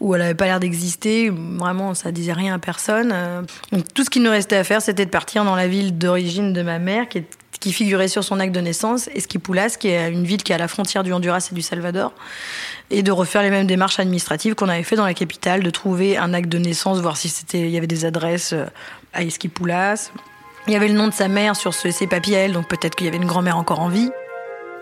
où 0.00 0.12
elle 0.14 0.22
avait 0.22 0.34
pas 0.34 0.46
l'air 0.46 0.58
d'exister, 0.58 1.30
vraiment 1.30 1.94
ça 1.94 2.10
disait 2.10 2.32
rien 2.32 2.54
à 2.54 2.58
personne. 2.58 3.12
Euh, 3.14 3.42
donc 3.70 3.84
tout 3.94 4.02
ce 4.02 4.10
qu'il 4.10 4.22
nous 4.22 4.30
restait 4.30 4.56
à 4.56 4.64
faire, 4.64 4.82
c'était 4.82 5.04
de 5.04 5.10
partir 5.10 5.44
dans 5.44 5.54
la 5.54 5.68
ville 5.68 5.96
d'origine 5.96 6.52
de 6.52 6.62
ma 6.62 6.80
mère, 6.80 7.08
qui, 7.08 7.22
qui 7.60 7.72
figurait 7.72 8.08
sur 8.08 8.24
son 8.24 8.40
acte 8.40 8.52
de 8.52 8.60
naissance, 8.60 9.08
Esquipulas, 9.14 9.76
qui 9.78 9.88
est 9.88 10.10
une 10.10 10.24
ville 10.24 10.42
qui 10.42 10.50
est 10.50 10.56
à 10.56 10.58
la 10.58 10.66
frontière 10.66 11.04
du 11.04 11.12
Honduras 11.12 11.48
et 11.52 11.54
du 11.54 11.62
Salvador, 11.62 12.12
et 12.90 13.04
de 13.04 13.12
refaire 13.12 13.42
les 13.42 13.50
mêmes 13.50 13.68
démarches 13.68 14.00
administratives 14.00 14.56
qu'on 14.56 14.68
avait 14.68 14.82
fait 14.82 14.96
dans 14.96 15.06
la 15.06 15.14
capitale, 15.14 15.62
de 15.62 15.70
trouver 15.70 16.16
un 16.16 16.34
acte 16.34 16.48
de 16.48 16.58
naissance, 16.58 16.98
voir 16.98 17.16
si 17.16 17.28
c'était, 17.28 17.60
il 17.60 17.70
y 17.70 17.76
avait 17.76 17.86
des 17.86 18.04
adresses 18.04 18.52
euh, 18.52 18.64
à 19.12 19.22
Esquipulas. 19.22 20.10
Il 20.66 20.72
y 20.72 20.76
avait 20.76 20.88
le 20.88 20.94
nom 20.94 21.06
de 21.06 21.14
sa 21.14 21.28
mère 21.28 21.56
sur 21.56 21.72
ses 21.72 22.06
papiers 22.06 22.48
donc 22.48 22.68
peut-être 22.68 22.94
qu'il 22.94 23.06
y 23.06 23.08
avait 23.08 23.16
une 23.16 23.26
grand-mère 23.26 23.56
encore 23.56 23.80
en 23.80 23.88
vie. 23.88 24.10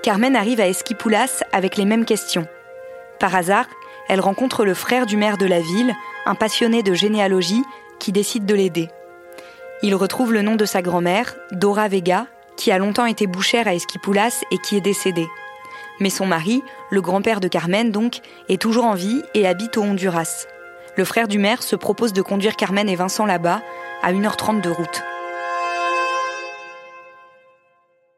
Carmen 0.02 0.36
arrive 0.36 0.60
à 0.60 0.68
Esquipoulas 0.68 1.42
avec 1.52 1.76
les 1.76 1.84
mêmes 1.84 2.04
questions. 2.04 2.46
Par 3.18 3.34
hasard, 3.34 3.66
elle 4.08 4.20
rencontre 4.20 4.64
le 4.64 4.74
frère 4.74 5.06
du 5.06 5.16
maire 5.16 5.36
de 5.36 5.46
la 5.46 5.60
ville, 5.60 5.94
un 6.26 6.34
passionné 6.34 6.82
de 6.82 6.94
généalogie, 6.94 7.62
qui 7.98 8.12
décide 8.12 8.46
de 8.46 8.54
l'aider. 8.54 8.88
Il 9.82 9.94
retrouve 9.94 10.32
le 10.32 10.42
nom 10.42 10.56
de 10.56 10.64
sa 10.64 10.82
grand-mère, 10.82 11.36
Dora 11.50 11.88
Vega, 11.88 12.26
qui 12.56 12.70
a 12.70 12.78
longtemps 12.78 13.06
été 13.06 13.26
bouchère 13.26 13.68
à 13.68 13.74
Esquipoulas 13.74 14.44
et 14.50 14.58
qui 14.58 14.76
est 14.76 14.80
décédée. 14.80 15.28
Mais 16.00 16.10
son 16.10 16.26
mari, 16.26 16.62
le 16.90 17.00
grand-père 17.00 17.40
de 17.40 17.48
Carmen 17.48 17.90
donc, 17.90 18.20
est 18.48 18.60
toujours 18.60 18.84
en 18.84 18.94
vie 18.94 19.22
et 19.34 19.46
habite 19.46 19.76
au 19.76 19.82
Honduras. 19.82 20.46
Le 20.96 21.04
frère 21.04 21.28
du 21.28 21.38
maire 21.38 21.62
se 21.62 21.76
propose 21.76 22.12
de 22.12 22.22
conduire 22.22 22.56
Carmen 22.56 22.88
et 22.88 22.96
Vincent 22.96 23.26
là-bas, 23.26 23.60
à 24.02 24.12
1h30 24.12 24.60
de 24.60 24.70
route. 24.70 25.02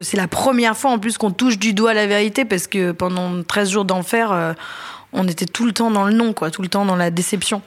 C'est 0.01 0.15
la 0.15 0.29
première 0.29 0.77
fois 0.77 0.91
en 0.91 0.99
plus 0.99 1.17
qu'on 1.17 1.31
touche 1.31 1.59
du 1.59 1.73
doigt 1.73 1.93
la 1.93 2.07
vérité 2.07 2.45
parce 2.45 2.67
que 2.67 2.93
pendant 2.93 3.43
13 3.43 3.69
jours 3.69 3.83
d'enfer, 3.85 4.31
euh, 4.31 4.53
on 5.11 5.27
était 5.27 5.45
tout 5.45 5.65
le 5.65 5.73
temps 5.73 5.91
dans 5.91 6.05
le 6.05 6.13
non, 6.13 6.31
quoi, 6.31 6.51
tout 6.51 6.61
le 6.61 6.69
temps 6.69 6.85
dans 6.85 6.95
la 6.95 7.11
déception. 7.11 7.61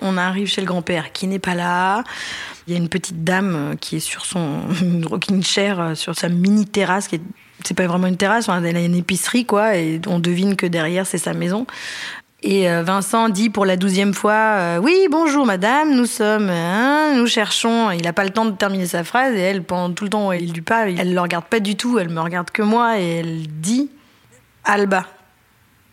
On 0.00 0.16
arrive 0.16 0.46
chez 0.46 0.60
le 0.60 0.68
grand-père 0.68 1.10
qui 1.12 1.26
n'est 1.26 1.40
pas 1.40 1.56
là. 1.56 2.04
Il 2.66 2.72
y 2.72 2.76
a 2.76 2.78
une 2.78 2.88
petite 2.88 3.24
dame 3.24 3.54
euh, 3.56 3.74
qui 3.74 3.96
est 3.96 4.00
sur 4.00 4.24
son 4.24 4.60
rocking 5.04 5.42
chair, 5.42 5.80
euh, 5.80 5.94
sur 5.96 6.16
sa 6.16 6.28
mini 6.28 6.64
terrasse, 6.64 7.08
qui 7.08 7.20
c'est 7.64 7.74
pas 7.74 7.86
vraiment 7.86 8.08
une 8.08 8.16
terrasse, 8.16 8.48
elle 8.48 8.76
a 8.76 8.80
une 8.80 8.96
épicerie, 8.96 9.44
quoi, 9.44 9.76
et 9.76 10.00
on 10.08 10.18
devine 10.18 10.56
que 10.56 10.66
derrière 10.66 11.06
c'est 11.06 11.18
sa 11.18 11.32
maison. 11.32 11.66
Et 12.44 12.68
euh, 12.68 12.82
Vincent 12.82 13.28
dit 13.28 13.50
pour 13.50 13.64
la 13.64 13.76
douzième 13.76 14.14
fois 14.14 14.32
euh, 14.32 14.78
Oui, 14.78 15.06
bonjour 15.08 15.46
madame, 15.46 15.94
nous 15.94 16.06
sommes, 16.06 16.50
hein, 16.50 17.14
nous 17.14 17.28
cherchons. 17.28 17.92
Il 17.92 18.02
n'a 18.02 18.12
pas 18.12 18.24
le 18.24 18.30
temps 18.30 18.44
de 18.44 18.50
terminer 18.50 18.86
sa 18.86 19.04
phrase 19.04 19.36
et 19.36 19.40
elle, 19.40 19.62
pendant 19.62 19.94
tout 19.94 20.02
le 20.02 20.10
temps 20.10 20.28
où 20.28 20.32
il 20.32 20.52
lui 20.52 20.60
parle, 20.60 20.94
elle 20.98 21.10
ne 21.10 21.14
le 21.14 21.20
regarde 21.20 21.44
pas 21.44 21.60
du 21.60 21.76
tout, 21.76 22.00
elle 22.00 22.08
me 22.08 22.20
regarde 22.20 22.50
que 22.50 22.62
moi 22.62 22.98
et 22.98 23.18
elle 23.20 23.46
dit 23.46 23.90
Alba. 24.64 25.06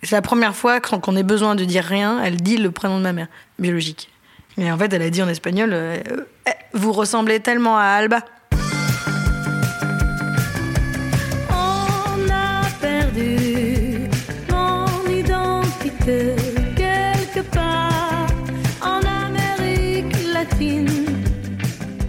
C'est 0.02 0.16
la 0.16 0.24
première 0.24 0.56
fois 0.56 0.80
qu'on 0.80 1.16
ait 1.16 1.24
besoin 1.24 1.54
de 1.54 1.66
dire 1.66 1.84
rien, 1.84 2.20
elle 2.24 2.38
dit 2.38 2.58
le 2.58 2.72
prénom 2.72 2.98
de 2.98 3.04
ma 3.04 3.14
mère, 3.14 3.28
biologique. 3.60 4.10
Mais 4.58 4.72
en 4.72 4.78
fait, 4.78 4.92
elle 4.92 5.04
a 5.04 5.10
dit 5.12 5.22
en 5.22 5.28
espagnol 5.28 5.70
euh, 5.72 6.00
Vous 6.74 6.94
ressemblez 6.94 7.42
tellement 7.42 7.78
à 7.78 7.84
Alba. 7.84 8.22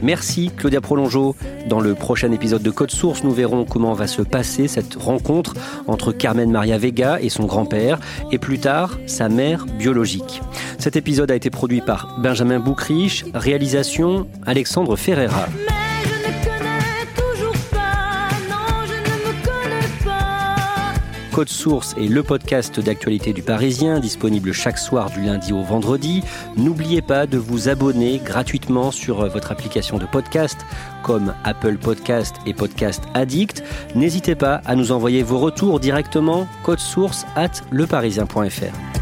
Merci 0.02 0.50
Claudia 0.56 0.80
Prolongeau. 0.80 1.36
Dans 1.68 1.80
le 1.80 1.94
prochain 1.94 2.32
épisode 2.32 2.62
de 2.62 2.70
Code 2.70 2.90
Source, 2.90 3.24
nous 3.24 3.32
verrons 3.32 3.64
comment 3.64 3.92
va 3.92 4.06
se 4.06 4.22
passer 4.22 4.68
cette 4.68 4.94
rencontre 4.94 5.54
entre 5.86 6.12
Carmen 6.12 6.50
Maria 6.50 6.78
Vega 6.78 7.20
et 7.20 7.28
son 7.28 7.44
grand-père, 7.44 7.98
et 8.30 8.38
plus 8.38 8.58
tard, 8.58 8.98
sa 9.06 9.28
mère 9.28 9.66
biologique. 9.66 10.42
Cet 10.78 10.96
épisode 10.96 11.30
a 11.30 11.34
été 11.34 11.50
produit 11.50 11.80
par 11.80 12.18
Benjamin 12.20 12.58
Boucriche, 12.58 13.24
réalisation 13.34 14.26
Alexandre 14.46 14.96
Ferreira. 14.96 15.46
Code 21.40 21.48
Source 21.48 21.94
est 21.96 22.06
le 22.06 22.22
podcast 22.22 22.80
d'actualité 22.80 23.32
du 23.32 23.40
Parisien, 23.40 23.98
disponible 23.98 24.52
chaque 24.52 24.76
soir 24.76 25.08
du 25.08 25.22
lundi 25.22 25.54
au 25.54 25.62
vendredi. 25.62 26.22
N'oubliez 26.58 27.00
pas 27.00 27.26
de 27.26 27.38
vous 27.38 27.70
abonner 27.70 28.20
gratuitement 28.22 28.90
sur 28.90 29.26
votre 29.26 29.50
application 29.50 29.96
de 29.96 30.04
podcast 30.04 30.58
comme 31.02 31.32
Apple 31.44 31.78
Podcast 31.78 32.36
et 32.44 32.52
Podcast 32.52 33.04
Addict. 33.14 33.64
N'hésitez 33.94 34.34
pas 34.34 34.56
à 34.66 34.76
nous 34.76 34.92
envoyer 34.92 35.22
vos 35.22 35.38
retours 35.38 35.80
directement 35.80 36.46
code 36.62 36.78
source 36.78 37.24
at 37.36 37.52
leparisien.fr. 37.72 38.99